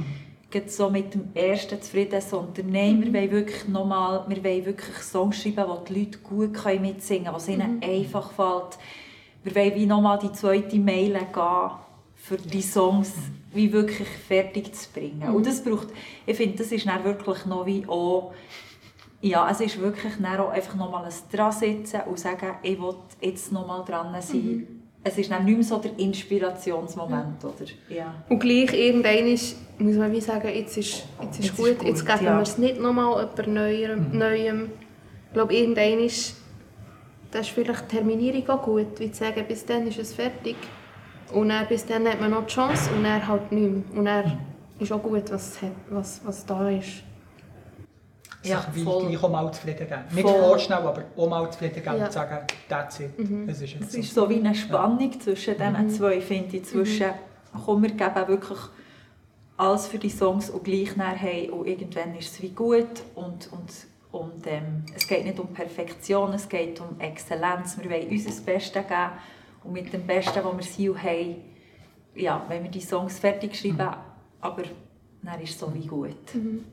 gerade 0.50 0.68
so 0.68 0.90
mit 0.90 1.14
dem 1.14 1.28
ersten 1.34 1.80
zufrieden, 1.80 2.20
sondern 2.20 2.70
nein, 2.70 3.02
wir 3.02 3.12
wollen 3.12 3.30
wirklich 3.30 3.68
nochmal, 3.68 4.24
wir 4.28 4.44
wollen 4.44 4.66
wirklich 4.66 4.96
Songs 4.96 5.40
schreiben, 5.40 5.64
wo 5.68 5.76
die 5.84 6.00
Leute 6.00 6.18
gut 6.18 6.54
können 6.54 6.82
mitsingen 6.82 7.24
können, 7.24 7.36
was 7.36 7.48
ihnen 7.48 7.82
einfach 7.82 8.30
fällt. 8.32 8.78
Wir 9.42 9.54
wollen 9.54 9.74
wie 9.74 9.86
nochmal 9.86 10.18
die 10.18 10.32
zweite 10.32 10.76
Meile 10.78 11.26
gehen, 11.32 11.70
für 12.14 12.36
die 12.36 12.62
Songs 12.62 13.12
wie 13.54 13.72
wirklich 13.72 14.08
fertig 14.08 14.74
zu 14.74 14.88
bringen. 14.92 15.34
Und 15.34 15.46
das 15.46 15.62
braucht, 15.62 15.88
ich 16.26 16.36
finde, 16.36 16.58
das 16.58 16.72
ist 16.72 16.86
dann 16.86 17.04
wirklich 17.04 17.46
noch 17.46 17.66
wie 17.66 17.84
auch, 17.86 18.32
ja, 19.20 19.48
es 19.50 19.60
ist 19.60 19.80
wirklich 19.80 20.12
dann 20.20 20.38
auch 20.38 20.50
einfach 20.50 20.74
nochmal 20.74 21.04
ein 21.04 21.12
dran 21.32 21.52
sitzen 21.52 22.00
und 22.06 22.18
sagen, 22.18 22.56
ich 22.62 22.80
will 22.80 22.94
jetzt 23.20 23.52
nochmal 23.52 23.84
dran 23.84 24.14
sein. 24.20 24.66
Es 25.02 25.18
ist 25.18 25.30
dann 25.30 25.44
nicht 25.44 25.56
mehr 25.56 25.64
so 25.64 25.78
der 25.78 25.98
Inspirationsmoment, 25.98 27.44
oder? 27.44 27.66
Ja. 27.88 28.14
Und 28.28 28.38
gleich 28.38 28.72
irgendwann 28.72 29.26
ist, 29.26 29.56
muss 29.78 29.96
man 29.96 30.10
wie 30.12 30.20
sagen, 30.20 30.48
jetzt 30.48 30.78
ist, 30.78 31.04
jetzt 31.20 31.40
ist 31.40 31.46
Jetzt 31.46 31.56
gut, 31.56 31.68
ist 31.68 31.78
gut, 31.78 31.88
jetzt 31.88 32.06
geben 32.06 32.24
ja. 32.24 32.36
wir 32.36 32.42
es 32.42 32.58
nicht 32.58 32.80
nochmal 32.80 33.28
jemand 33.36 33.54
Neuem. 33.54 34.18
Neuem. 34.18 34.70
Ich 35.26 35.32
glaube, 35.34 35.54
irgendwann 35.54 35.98
ist, 36.00 36.36
das 37.30 37.46
ist 37.46 37.54
vielleicht 37.54 37.90
die 37.90 37.96
Terminierung 37.96 38.48
auch 38.48 38.62
gut, 38.62 38.98
wie 38.98 39.10
zu 39.10 39.24
sagen, 39.24 39.44
bis 39.46 39.66
dann 39.66 39.86
ist 39.86 39.98
es 39.98 40.14
fertig. 40.14 40.56
Und 41.34 41.48
dann, 41.48 41.66
bis 41.68 41.84
dann 41.86 42.06
hat 42.08 42.20
man 42.20 42.30
noch 42.30 42.46
die 42.46 42.52
Chance 42.54 42.90
und 42.94 43.04
dann 43.04 43.26
halt 43.26 43.50
nicht 43.52 43.70
mehr. 43.90 43.98
Und 43.98 44.04
dann 44.04 44.38
ist 44.78 44.92
auch 44.92 45.02
gut, 45.02 45.30
was, 45.32 45.48
es 45.56 45.62
hat, 45.62 45.70
was, 45.90 46.20
was 46.24 46.46
da 46.46 46.68
ist. 46.70 47.02
Ja, 48.42 48.60
sich 48.60 48.74
wie 48.74 48.82
voll. 48.84 49.06
gleich 49.06 49.22
auch 49.22 49.30
mal 49.30 49.50
zufrieden 49.52 49.88
geben. 49.88 50.02
Nicht 50.12 50.28
Voll. 50.28 50.38
vorschnell, 50.38 50.78
aber 50.78 51.02
auch 51.16 51.28
mal 51.28 51.50
zufrieden 51.50 51.82
geben 51.82 51.96
Ja. 51.96 52.04
und 52.04 52.12
sagen, 52.12 52.38
that's 52.68 53.00
it. 53.00 53.10
Das 53.48 53.60
ist 53.60 53.72
jetzt 53.72 53.88
Es 53.88 53.94
ist 53.94 54.14
so 54.14 54.28
wie 54.28 54.36
eine 54.38 54.54
Spannung 54.54 55.18
zwischen 55.18 55.54
diesen 55.56 55.90
zwei, 55.90 56.20
finde 56.20 56.56
ich. 56.58 56.64
Zwischen, 56.64 57.06
komm, 57.64 57.82
wir 57.82 57.90
geben 57.92 58.28
wirklich 58.28 58.58
alles 59.56 59.86
für 59.86 59.98
die 59.98 60.10
Songs 60.10 60.50
und 60.50 60.62
gleich 60.64 60.94
nachher, 60.96 61.16
hey, 61.16 61.50
und 61.50 61.66
irgendwann 61.66 62.14
ist 62.16 62.32
es 62.34 62.42
wie 62.42 62.50
gut 62.50 63.02
und, 63.14 63.50
und, 63.52 63.70
und 64.12 64.46
ähm, 64.46 64.84
es 64.94 65.06
geht 65.08 65.24
nicht 65.24 65.38
um 65.38 65.48
Perfektion, 65.54 66.34
es 66.34 66.48
geht 66.48 66.80
um 66.80 67.00
Exzellenz. 67.00 67.78
Wir 67.80 67.90
wollen 67.90 68.10
uns 68.10 68.24
das 68.26 68.40
Beste 68.40 68.82
geben 68.82 69.10
und 69.64 69.72
mit 69.72 69.92
dem 69.92 70.06
Besten, 70.06 70.40
was 70.44 70.78
wir 70.78 70.92
und 70.92 71.02
haben, 71.02 71.36
ja, 72.14 72.44
wenn 72.48 72.62
wir 72.62 72.70
die 72.70 72.80
Songs 72.80 73.18
fertig 73.18 73.56
schreiben, 73.56 73.94
aber 74.40 74.62
dann 75.22 75.40
ist 75.40 75.50
es 75.50 75.58
so 75.58 75.72
wie 75.74 75.86
gut. 75.86 76.16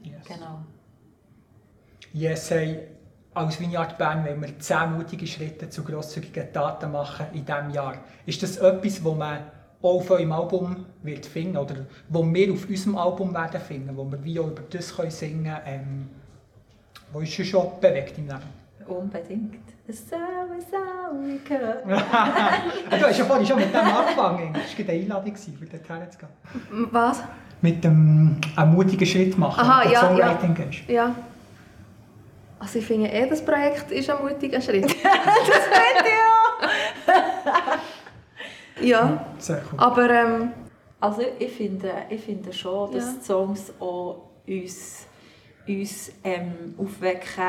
Yes. 0.03 0.25
Genau. 0.27 0.59
Yes, 2.13 2.51
hey, 2.51 2.79
als 3.33 3.59
Vineyard 3.59 3.97
Bern 3.97 4.25
wollen 4.25 4.41
wir 4.41 4.59
10 4.59 4.93
mutige 4.93 5.25
Schritte 5.25 5.69
zu 5.69 5.83
grosszügigen 5.83 6.51
Taten 6.51 6.91
machen 6.91 7.27
in 7.33 7.45
diesem 7.45 7.69
Jahr. 7.69 8.03
Ist 8.25 8.43
das 8.43 8.57
etwas, 8.57 9.03
wo 9.03 9.13
man 9.13 9.39
auch 9.81 9.95
auf 9.95 10.11
eurem 10.11 10.31
Album 10.31 10.85
wird 11.01 11.25
finden 11.25 11.57
oder 11.57 11.85
wo 12.09 12.25
wir 12.25 12.53
auf 12.53 12.67
unserem 12.67 12.97
Album 12.97 13.33
werden 13.33 13.61
finden, 13.61 13.95
wo 13.95 14.11
wir 14.11 14.23
wie 14.23 14.39
auch 14.39 14.47
über 14.47 14.63
das 14.69 14.95
können 14.95 15.11
singen 15.11 15.45
können, 15.45 15.61
ähm, 15.65 16.09
was 17.13 17.21
uns 17.21 17.47
schon 17.47 17.79
bewegt 17.79 18.17
im 18.17 18.27
Leben? 18.27 18.61
Unbedingt. 18.91 19.63
Sau, 19.87 20.17
sau, 20.69 21.15
gehört. 21.47 21.83
Ah, 22.11 22.97
du 22.97 23.05
hast 23.05 23.17
ja 23.19 23.25
vorhin 23.25 23.45
schon 23.45 23.57
mit 23.57 23.73
dem 23.73 23.79
angefangen. 23.79 24.53
Das 24.53 24.77
war 24.77 24.89
eine 24.89 25.01
Einladung, 25.01 25.35
für 25.35 25.65
dorthin 25.65 26.11
zu 26.11 26.17
gehen. 26.19 26.87
Was? 26.91 27.23
Mit 27.61 27.83
dem 27.83 28.37
einen 28.55 28.73
mutigen 28.73 29.05
Schritt 29.05 29.37
machen, 29.37 29.59
Aha, 29.61 29.81
wenn 29.83 29.87
du 29.89 29.93
ja, 29.93 29.99
Songwriting 30.01 30.53
gehst. 30.55 30.89
Ja. 30.89 31.13
Also 32.59 32.79
ich 32.79 32.85
finde 32.85 33.09
eh, 33.09 33.27
das 33.27 33.43
Projekt 33.43 33.91
ist 33.91 34.09
ein 34.09 34.23
mutiger 34.23 34.61
Schritt. 34.61 34.85
ja, 38.81 39.25
Sehr 39.39 39.61
cool. 39.71 39.79
aber 39.79 40.09
ähm, 40.09 40.51
Also 40.99 41.21
ich 41.39 41.51
finde, 41.51 41.91
ich 42.09 42.21
finde 42.21 42.53
schon, 42.53 42.91
dass 42.93 43.05
Ja. 43.05 43.11
die 43.19 43.25
Songs 43.25 43.73
auch 43.79 44.29
uns, 44.47 45.05
uns 45.67 46.11
ähm, 46.23 46.75
aufwecken. 46.77 47.43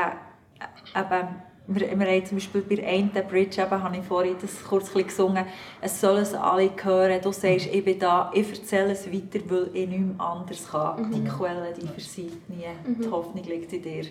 Eben, 0.95 1.27
wir, 1.65 1.99
wir 1.99 2.07
haben 2.07 2.25
zum 2.25 2.37
Beispiel 2.37 2.61
bei 2.61 2.75
der 2.75 2.87
einen 2.87 3.11
Bridge, 3.11 3.61
eben, 3.61 3.83
habe 3.83 3.97
ich 3.97 4.03
vorhin 4.03 4.35
das 4.41 4.63
kurz 4.63 4.93
gesungen, 4.93 5.45
es 5.81 6.01
sollen 6.01 6.23
es 6.23 6.33
alle 6.33 6.69
hören, 6.81 7.21
du 7.21 7.31
sagst, 7.31 7.67
ich 7.67 7.85
bin 7.85 7.99
da, 7.99 8.31
ich 8.33 8.49
erzähle 8.49 8.91
es 8.91 9.11
weiter, 9.11 9.39
weil 9.47 9.69
ich 9.73 9.87
nicht 9.87 9.99
mehr 9.99 10.19
anders 10.19 10.69
kann. 10.69 11.11
Die 11.11 11.23
Quelle, 11.23 11.73
die 11.79 11.87
versiegt 11.87 12.49
nie, 12.49 12.65
die 12.85 13.09
Hoffnung 13.09 13.43
liegt 13.43 13.71
in 13.71 13.81
dir. 13.81 14.05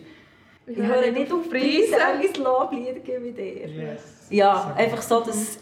Ich 0.64 0.76
höre 0.76 1.10
nicht 1.10 1.32
auf 1.32 1.50
Preise, 1.50 1.96
mein 1.98 2.44
Loblied 2.44 3.04
gebe 3.04 3.28
ich 3.28 3.34
dir. 3.34 3.68
Yes. 3.68 4.28
Ja, 4.30 4.72
einfach 4.76 5.02
so, 5.02 5.20
dass 5.20 5.58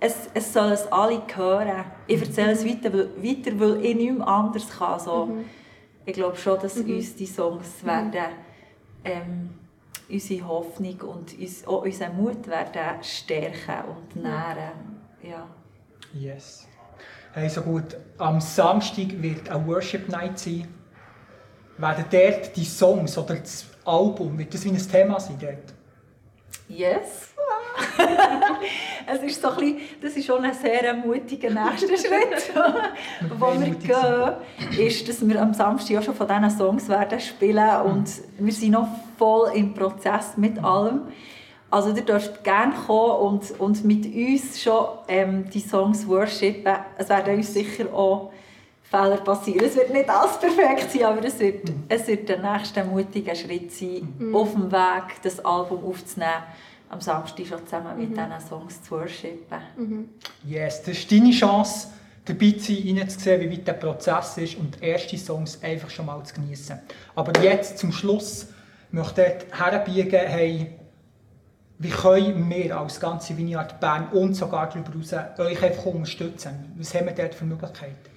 es, 0.00 0.28
es 0.32 0.52
soll 0.52 0.72
es 0.72 0.90
alle 0.92 1.20
hören. 1.34 1.84
Ich 2.06 2.20
erzähle 2.20 2.52
es 2.52 2.64
weiter, 2.64 2.92
weil, 2.92 3.10
weiter, 3.16 3.58
weil 3.58 3.84
ich 3.84 3.96
nicht 3.96 4.16
mehr 4.16 4.26
anders 4.26 4.68
kann. 4.70 5.00
So. 5.00 5.28
Ich 6.06 6.12
glaube 6.12 6.36
schon, 6.36 6.58
dass 6.60 6.76
uns 6.76 7.16
die 7.16 7.26
Songs 7.26 7.84
werden 7.84 8.26
ähm, 9.04 9.50
unsere 10.08 10.46
Hoffnung 10.46 11.00
und 11.02 11.38
uns, 11.38 11.66
auch 11.66 11.82
unseren 11.82 12.16
Mut 12.16 12.46
werden 12.46 13.02
stärken 13.02 13.84
und 13.96 14.16
nähren. 14.16 15.00
Ja. 15.22 15.46
Yes. 16.12 16.66
Hey, 17.32 17.48
so 17.48 17.62
gut. 17.62 17.96
Am 18.18 18.40
Samstag 18.40 19.20
wird 19.20 19.48
eine 19.48 19.66
Worship 19.66 20.08
Night 20.08 20.38
sein. 20.38 20.68
Werden 21.78 22.04
dort 22.10 22.56
die 22.56 22.64
Songs 22.64 23.18
oder 23.18 23.34
das 23.34 23.66
Album, 23.84 24.38
wird 24.38 24.54
das 24.54 24.64
wie 24.64 24.70
ein 24.70 24.78
Thema 24.78 25.18
sein 25.18 25.36
dort? 25.40 25.74
Yes. 26.68 27.33
es 29.06 29.22
ist 29.22 29.42
so 29.42 29.48
ein 29.48 29.56
bisschen, 29.56 29.80
das 30.00 30.16
ist 30.16 30.26
schon 30.26 30.44
ein 30.44 30.54
sehr 30.54 30.94
mutiger 30.94 31.50
nächster 31.50 31.96
Schritt, 31.96 32.52
wo 33.38 33.46
wir 33.60 33.74
gehen, 33.74 34.86
ist, 34.86 35.08
dass 35.08 35.26
wir 35.26 35.40
am 35.40 35.54
Samstag 35.54 35.98
auch 35.98 36.02
schon 36.02 36.14
von 36.14 36.28
diesen 36.28 36.50
Songs 36.50 36.88
werden 36.88 37.20
spielen 37.20 37.80
und 37.82 38.08
wir 38.38 38.52
sind 38.52 38.72
noch 38.72 38.88
voll 39.18 39.50
im 39.54 39.74
Prozess 39.74 40.36
mit 40.36 40.62
allem. 40.62 41.02
Also 41.70 41.90
ihr 41.90 42.02
dürft 42.02 42.44
gerne 42.44 42.72
kommen 42.86 43.34
und, 43.34 43.60
und 43.60 43.84
mit 43.84 44.06
uns 44.06 44.62
schon 44.62 44.86
ähm, 45.08 45.50
die 45.50 45.60
Songs 45.60 46.06
worshipen. 46.06 46.74
Es 46.96 47.08
werden 47.08 47.34
uns 47.36 47.52
sicher 47.52 47.92
auch 47.92 48.30
Fehler 48.82 49.16
passieren. 49.16 49.64
Es 49.64 49.74
wird 49.74 49.92
nicht 49.92 50.08
alles 50.08 50.38
perfekt 50.38 50.92
sein, 50.92 51.04
aber 51.04 51.24
es 51.24 51.40
wird, 51.40 51.72
es 51.88 52.06
wird 52.06 52.28
der 52.28 52.38
nächste 52.38 52.84
mutige 52.84 53.34
Schritt 53.34 53.72
sein, 53.72 54.32
auf 54.32 54.52
dem 54.52 54.70
Weg, 54.70 55.20
das 55.22 55.44
Album 55.44 55.84
aufzunehmen. 55.84 56.44
Am 56.94 57.00
Samstag 57.00 57.44
schon 57.44 57.66
zusammen 57.66 57.98
mit 57.98 58.10
diesen 58.10 58.48
Songs 58.48 58.80
zu 58.80 58.92
worshipen. 58.92 60.10
Yes, 60.44 60.80
das 60.80 60.98
ist 60.98 61.10
deine 61.10 61.32
Chance, 61.32 61.88
dabei 62.24 62.52
zu 62.52 62.72
sein, 62.72 62.98
reinzusehen, 62.98 63.40
wie 63.40 63.50
weit 63.56 63.66
der 63.66 63.72
Prozess 63.72 64.38
ist 64.38 64.56
und 64.56 64.80
die 64.80 64.86
ersten 64.86 65.18
Songs 65.18 65.60
einfach 65.60 65.90
schon 65.90 66.06
mal 66.06 66.22
zu 66.22 66.34
genießen. 66.34 66.78
Aber 67.16 67.42
jetzt 67.42 67.78
zum 67.78 67.90
Schluss 67.90 68.46
möchte 68.92 69.22
ich 69.22 69.58
herbiegen, 69.58 70.20
hey, 70.20 70.78
wie 71.80 71.90
können 71.90 72.48
wir 72.48 72.78
als 72.78 73.00
ganze 73.00 73.36
Vineyard 73.36 73.80
Bern 73.80 74.06
und 74.12 74.34
sogar 74.34 74.68
darüber 74.68 74.92
hinaus 74.92 75.38
euch 75.40 75.62
einfach 75.64 75.86
unterstützen? 75.86 76.72
Was 76.76 76.94
haben 76.94 77.06
wir 77.06 77.12
dort 77.12 77.34
für 77.34 77.44
Möglichkeiten? 77.44 78.14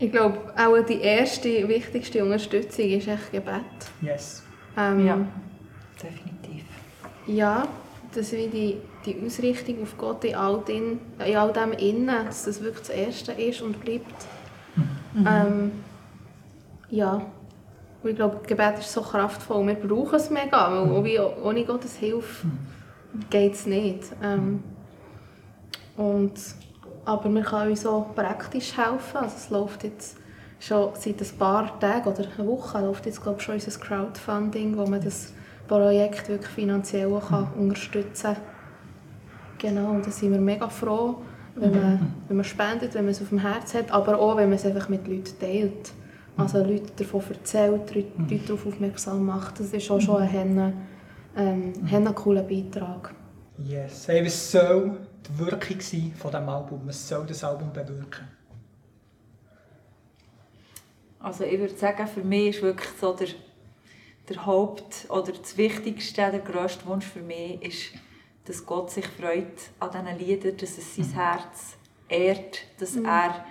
ich 0.00 0.10
glaube, 0.10 0.38
auch 0.56 0.84
die 0.84 1.00
erste, 1.00 1.68
wichtigste 1.68 2.24
Unterstützung 2.24 2.86
ist 2.86 3.06
echt 3.06 3.30
Gebet. 3.30 3.60
Yes. 4.00 4.42
Ähm, 4.76 5.06
Ja, 5.06 5.18
definitiv. 6.02 6.39
Ja, 7.26 7.66
dass 8.14 8.32
wie 8.32 8.48
die, 8.48 8.76
die 9.06 9.24
Ausrichtung 9.24 9.82
auf 9.82 9.96
Gott 9.96 10.24
in 10.24 10.34
all, 10.34 10.60
den, 10.66 11.00
in 11.24 11.36
all 11.36 11.52
dem 11.52 11.72
Innen, 11.72 12.26
dass 12.26 12.44
das 12.44 12.60
wirklich 12.60 12.88
das 12.88 12.96
Erste 12.96 13.32
ist 13.32 13.62
und 13.62 13.80
bleibt. 13.80 14.26
Ähm, 15.26 15.72
ja, 16.88 17.22
und 18.02 18.10
ich 18.10 18.16
glaube, 18.16 18.40
Gebet 18.46 18.78
ist 18.78 18.92
so 18.92 19.02
kraftvoll. 19.02 19.66
Wir 19.66 19.74
brauchen 19.74 20.14
es 20.14 20.30
mega, 20.30 20.72
weil 20.72 20.86
mhm. 20.86 21.44
ohne 21.44 21.64
Gottes 21.64 21.96
Hilfe 21.96 22.46
geht 23.28 23.54
es 23.54 23.66
nicht. 23.66 24.04
Ähm, 24.22 24.62
und, 25.96 26.32
aber 27.04 27.28
wir 27.28 27.42
können 27.42 27.70
uns 27.70 27.84
auch 27.84 28.14
praktisch 28.14 28.76
helfen. 28.76 29.18
Also 29.18 29.36
es 29.36 29.50
läuft 29.50 29.84
jetzt 29.84 30.16
schon 30.58 30.90
seit 30.94 31.20
ein 31.20 31.38
paar 31.38 31.78
Tagen 31.78 32.08
oder 32.08 32.24
einer 32.38 32.46
Woche 32.46 32.80
läuft 32.80 33.06
jetzt 33.06 33.22
glaube 33.22 33.38
ich, 33.38 33.44
schon 33.44 33.54
unser 33.54 33.78
Crowdfunding, 33.78 34.76
wo 34.76 34.86
man 34.86 35.02
das 35.02 35.32
Projekt 35.70 36.28
wirklich 36.28 36.50
finanziell 36.50 37.10
kann 37.28 37.48
mhm. 37.54 37.62
unterstützen 37.62 38.34
kann. 38.34 38.36
Genau, 39.58 40.00
da 40.00 40.10
sind 40.10 40.32
wir 40.32 40.40
mega 40.40 40.68
froh, 40.68 41.16
wenn 41.54 41.70
man, 41.70 42.14
wenn 42.26 42.36
man 42.36 42.44
spendet, 42.44 42.94
wenn 42.94 43.04
man 43.04 43.12
es 43.12 43.22
auf 43.22 43.28
dem 43.28 43.38
Herz 43.38 43.74
hat, 43.74 43.90
aber 43.92 44.18
auch, 44.18 44.36
wenn 44.36 44.48
man 44.48 44.58
es 44.58 44.66
einfach 44.66 44.88
mit 44.88 45.06
Leuten 45.06 45.38
teilt. 45.38 45.92
Also 46.36 46.64
Leute 46.64 46.90
davon 46.96 47.22
erzählt, 47.28 47.94
Leute, 47.94 48.08
Leute 48.18 48.46
darauf 48.46 48.66
aufmerksam 48.66 49.26
macht. 49.26 49.60
Das 49.60 49.72
ist 49.72 49.90
auch 49.90 50.00
schon 50.00 50.22
ein, 50.22 50.72
ähm, 51.36 51.72
ein 51.92 52.14
cooler 52.14 52.42
Beitrag. 52.42 53.14
Yes. 53.58 54.08
Hey, 54.08 54.24
was 54.24 54.50
soll 54.50 54.96
die 55.28 55.38
Wirkung 55.38 55.80
sein 55.80 56.12
von 56.16 56.30
diesem 56.30 56.48
Album? 56.48 56.80
Was 56.86 57.08
soll 57.08 57.26
das 57.26 57.44
Album 57.44 57.70
bewirken? 57.72 58.26
Also 61.20 61.44
ich 61.44 61.60
würde 61.60 61.76
sagen, 61.76 62.06
für 62.06 62.22
mich 62.22 62.56
ist 62.56 62.62
wirklich 62.62 62.88
so 62.98 63.12
der, 63.12 63.28
der 64.30 64.46
Haupt- 64.46 65.06
oder 65.10 65.32
das 65.32 65.56
Wichtigste, 65.56 66.30
der 66.30 66.40
grösste 66.40 66.86
Wunsch 66.86 67.04
für 67.06 67.20
mich 67.20 67.62
ist, 67.62 67.92
dass 68.44 68.64
Gott 68.64 68.90
sich 68.90 69.06
freut 69.06 69.70
an 69.80 69.90
diesen 69.90 70.18
Liedern, 70.18 70.56
dass 70.56 70.78
es 70.78 70.96
sein 70.96 71.06
mhm. 71.06 71.14
Herz 71.14 71.76
ehrt, 72.08 72.60
dass 72.78 72.94
mhm. 72.94 73.04
er, 73.04 73.44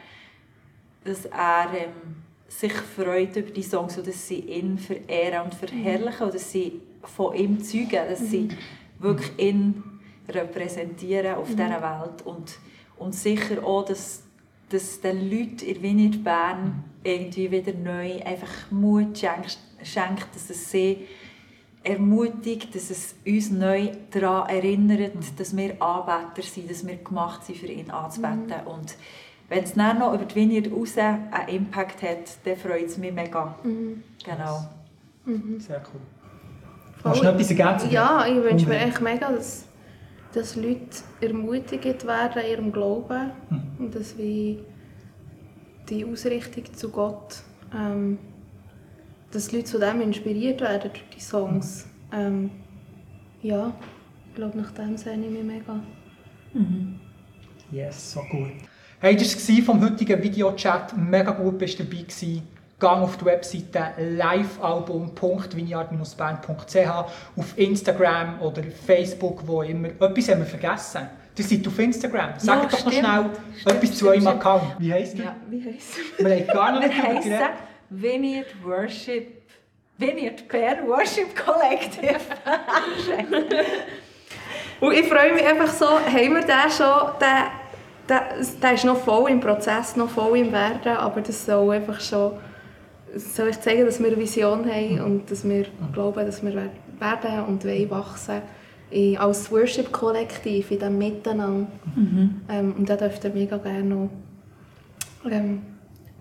dass 1.04 1.26
er 1.26 1.68
ähm, 1.76 2.24
sich 2.48 2.74
freut 2.74 3.36
über 3.36 3.52
die 3.52 3.64
Songs 3.64 3.98
und 3.98 4.08
dass 4.08 4.28
sie 4.28 4.40
ihn 4.40 4.78
verehren 4.78 5.46
und 5.46 5.56
verherrlichen 5.56 6.26
und 6.26 6.34
dass 6.34 6.52
sie 6.52 6.82
von 7.04 7.36
ihm 7.36 7.62
zeugen, 7.62 8.10
dass 8.10 8.20
sie 8.20 8.42
mhm. 8.44 8.58
wirklich 9.00 9.38
ihn 9.38 9.84
repräsentieren 10.28 11.36
auf 11.36 11.50
mhm. 11.50 11.58
dieser 11.58 11.82
Welt 11.82 12.22
und, 12.26 12.58
und 12.98 13.16
sicher 13.16 13.64
auch, 13.64 13.86
dass, 13.86 14.24
dass 14.70 15.02
den 15.02 15.30
Leuten 15.30 15.66
in 15.66 15.82
Vineyard 15.82 16.24
Bern 16.24 16.84
irgendwie 17.04 17.52
wieder 17.52 17.74
neu 17.74 18.22
einfach 18.24 18.72
Mut 18.72 19.18
schenkt, 19.18 19.58
schenkt 19.84 20.28
dass 20.34 20.50
es 20.50 20.72
sie 20.72 21.08
ermutigt, 21.84 22.76
dass 22.76 22.90
es 22.90 23.16
uns 23.26 23.52
neu 23.52 23.92
daran 24.12 24.50
erinnert, 24.50 25.16
mhm. 25.16 25.36
dass 25.38 25.56
wir 25.56 25.82
Anbeter 25.82 26.48
sind, 26.48 26.70
dass 26.70 26.86
wir 26.86 26.98
gemacht 26.98 27.46
sind, 27.46 27.58
für 27.58 27.68
ihn 27.68 27.90
anzubeten. 27.90 28.48
Mhm. 28.48 28.68
Und 28.68 28.96
wenn 29.48 29.64
es 29.64 29.74
dann 29.74 30.00
noch 30.00 30.14
über 30.14 30.26
die 30.26 30.36
Vineyard 30.36 30.72
raus 30.72 30.98
einen 30.98 31.48
Impact 31.48 32.02
hat, 32.04 32.38
dann 32.44 32.58
freut 32.58 32.86
es 32.86 32.98
mich 32.98 33.14
mega. 33.14 33.56
Mhm. 33.64 34.04
Genau. 34.24 34.66
Mhm. 35.26 35.60
Sehr 35.60 35.82
cool. 35.94 36.02
Hast 37.04 37.22
du 37.22 37.24
noch 37.24 37.34
etwas 37.34 37.50
ergänzen? 37.50 37.92
Ja, 37.92 38.26
ich 38.28 38.44
wünsche 38.44 38.68
mir 38.68 38.78
echt 38.78 39.00
mega, 39.00 39.32
dass, 39.32 39.66
dass 40.34 40.56
Leute 40.56 40.98
ermutigt 41.22 42.06
werden 42.06 42.42
in 42.44 42.52
ihrem 42.52 42.72
Glauben 42.72 43.32
mhm. 43.50 43.62
und 43.86 43.96
dass 43.96 44.18
wir 44.18 44.66
die 45.90 46.06
Ausrichtung 46.06 46.66
zu 46.74 46.90
Gott, 46.90 47.38
ähm, 47.74 48.20
dass 49.32 49.52
Leute 49.52 49.66
zu 49.66 49.80
dem 49.80 50.02
inspiriert 50.02 50.62
werden 50.62 50.92
durch 50.92 51.04
die 51.16 51.20
Songs. 51.20 51.88
Ähm, 52.12 52.50
ja, 53.42 53.74
ich 54.28 54.36
glaube, 54.36 54.58
nach 54.58 54.72
dem 54.72 54.98
sehne 54.98 55.26
ich 55.26 55.32
mich 55.32 55.44
mega. 55.44 55.80
Mhm. 56.54 57.00
Yes, 57.72 58.14
so 58.14 58.22
gut. 58.22 58.52
Hey, 59.00 59.16
das 59.16 59.48
war 59.48 59.64
vom 59.64 59.82
heutigen 59.82 60.22
Videochat. 60.22 60.98
Mega 60.98 61.32
gut 61.32 61.58
bist 61.58 61.80
du 61.80 61.84
dabei 61.84 62.02
gewesen. 62.02 62.48
Gang 62.80 63.04
auf 63.04 63.18
die 63.18 63.26
Webseite 63.26 63.92
livealbum.vineyard-band.ch 63.98 66.90
auf 67.36 67.58
Instagram 67.58 68.42
oder 68.42 68.64
Facebook, 68.64 69.46
wo 69.46 69.62
immer. 69.62 69.90
Etwas 69.90 70.30
haben 70.30 70.40
wir 70.40 70.46
vergessen. 70.46 71.02
Ihr 71.38 71.44
seid 71.46 71.68
auf 71.68 71.78
Instagram. 71.80 72.32
Sag 72.38 72.64
ja, 72.64 72.70
doch 72.70 72.86
noch 72.86 72.92
schnell 72.92 73.30
stimmt, 73.58 73.76
etwas 73.76 73.98
zu 73.98 74.10
eurem 74.10 74.28
Account. 74.28 74.76
Wie 74.78 74.92
heisst 74.92 75.18
ihr? 75.18 75.24
Ja, 75.24 75.36
wie 75.50 75.64
heisst 75.64 75.94
er? 76.18 76.26
Wir 76.26 76.36
haben 76.36 76.48
gar 76.48 76.78
nicht 76.80 77.02
geredet. 77.02 77.40
Vineyard 77.90 78.54
Worship. 78.64 79.40
Vineyard 79.98 80.48
Pair 80.48 80.88
Worship 80.88 81.36
Collective. 81.36 82.20
Und 84.80 84.94
ich 84.94 85.06
freue 85.08 85.34
mich 85.34 85.46
einfach 85.46 85.68
so, 85.68 85.86
haben 85.86 86.34
wir 86.36 86.42
den 86.42 86.72
schon, 86.72 87.12
den 87.20 87.50
der, 88.08 88.22
der 88.62 88.74
ist 88.74 88.86
noch 88.86 88.98
voll 88.98 89.30
im 89.30 89.40
Prozess, 89.40 89.96
noch 89.96 90.10
voll 90.10 90.38
im 90.38 90.52
Werden, 90.52 90.98
aber 90.98 91.22
das 91.22 91.46
soll 91.46 91.76
einfach 91.76 92.00
schon 92.00 92.34
soll 93.16 93.50
ich 93.50 93.60
zeigen, 93.60 93.86
dass 93.86 94.00
wir 94.00 94.08
eine 94.08 94.18
Vision 94.18 94.66
haben 94.66 95.02
und 95.02 95.32
dass 95.32 95.48
wir 95.48 95.66
glauben, 95.94 96.26
dass 96.26 96.44
wir 96.44 96.54
werden 96.54 97.46
und 97.48 97.66
wollen 97.66 97.90
wachsen 97.90 98.42
als 99.18 99.52
Worship-Kollektiv 99.52 100.72
in 100.72 100.80
diesem 100.80 100.98
Miteinander. 100.98 101.68
Mhm. 101.96 102.42
Ähm, 102.50 102.76
und 102.78 102.90
da 102.90 102.96
dürft 102.96 103.24
ihr 103.24 103.30
mega 103.32 103.58
gerne 103.58 103.84
noch 103.84 104.10
ähm, 105.30 105.62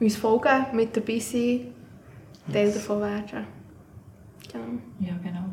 uns 0.01 0.17
folgen, 0.17 0.67
mit 0.73 0.97
dabei 0.97 1.19
sein, 1.19 1.75
Teil 2.53 2.67
yes. 2.67 2.75
davon 2.75 3.01
werden. 3.01 3.47
Genau. 4.53 4.65
Ja, 5.01 5.15
genau. 5.23 5.45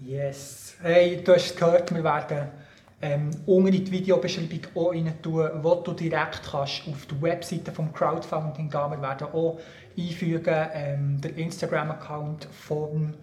Yes. 0.00 0.76
Hey, 0.80 1.22
du 1.22 1.34
hast 1.34 1.56
gehört, 1.56 1.94
wir 1.94 2.02
werden 2.02 2.48
ähm, 3.02 3.30
unten 3.46 3.68
in 3.68 3.84
die 3.84 3.92
Videobeschreibung 3.92 4.60
auch 4.74 4.92
rein 4.92 5.12
tun, 5.22 5.48
wo 5.62 5.74
du 5.76 5.92
direkt 5.92 6.42
kannst 6.50 6.82
auf 6.88 7.06
die 7.06 7.22
Webseite 7.22 7.72
vom 7.72 7.92
Crowdfunding 7.92 8.68
gehen. 8.70 8.90
Wir 8.90 9.02
werden 9.02 9.28
auch 9.32 9.58
einfügen 9.96 10.66
ähm, 10.72 11.20
den 11.20 11.36
Instagram-Account 11.36 12.46
vom 12.50 13.14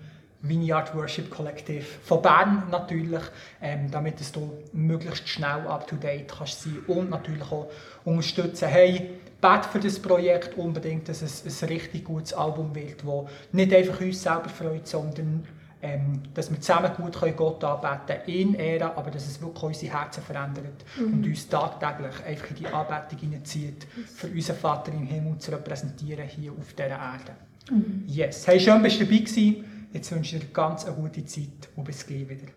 Vineyard 0.42 0.96
Worship 0.96 1.30
Collective 1.30 1.84
von 1.84 2.22
Bern 2.22 2.64
natürlich, 2.70 3.24
ähm, 3.62 3.90
damit 3.90 4.20
du 4.36 4.54
möglichst 4.72 5.28
schnell 5.28 5.68
up 5.68 5.88
to 5.88 5.96
date 5.96 6.28
kannst 6.28 6.62
sein 6.62 6.78
und 6.88 7.10
natürlich 7.10 7.52
auch 7.52 7.70
unterstützen. 8.06 8.68
Hey, 8.68 9.20
bet 9.42 9.66
für 9.66 9.80
das 9.80 10.00
Projekt 10.00 10.58
unbedingt, 10.58 11.08
dass 11.10 11.22
es 11.22 11.64
ein 11.64 11.70
richtig 11.70 12.04
gutes 12.04 12.34
Album 12.34 12.74
wird, 12.74 13.04
das 13.04 13.26
nicht 13.52 13.74
einfach 13.74 14.02
uns 14.02 14.22
selber 14.22 14.50
freut, 14.50 14.88
sondern 14.88 15.46
ähm, 15.82 16.24
dass 16.34 16.50
wir 16.50 16.60
zusammen 16.60 16.92
gut 16.96 17.20
können 17.20 17.36
Gott 17.36 17.64
anbeten 17.64 18.24
können, 18.26 18.38
in 18.38 18.54
Ehren, 18.56 18.92
aber 18.96 19.12
dass 19.12 19.28
es 19.28 19.40
wirklich 19.42 19.64
unsere 19.64 19.94
Herzen 19.94 20.24
verändert 20.24 20.84
mhm. 20.98 21.14
und 21.14 21.26
uns 21.26 21.48
tagtäglich 21.48 22.16
einfach 22.26 22.50
in 22.50 22.56
die 22.56 22.68
Anbetung 22.68 23.20
hineinzieht, 23.20 23.86
für 24.16 24.28
unseren 24.28 24.56
Vater 24.56 24.92
im 24.92 25.06
Himmel 25.06 25.38
zu 25.38 25.52
repräsentieren 25.52 26.28
hier 26.28 26.52
auf 26.52 26.74
dieser 26.74 26.90
Erde. 26.90 27.36
Mhm. 27.70 28.04
Yes. 28.08 28.48
Hey, 28.48 28.60
schön, 28.60 28.82
dass 28.84 28.98
du 28.98 29.06
dabei 29.06 29.20
gewesen. 29.20 29.66
Jetzt 29.94 30.12
wünsche 30.12 30.38
ich 30.38 30.42
dir 30.42 30.50
ganz 30.52 30.86
eine 30.86 30.96
gute 30.96 31.24
Zeit 31.26 31.70
und 31.76 31.84
bis 31.84 32.06
gleich 32.06 32.28
wieder. 32.28 32.57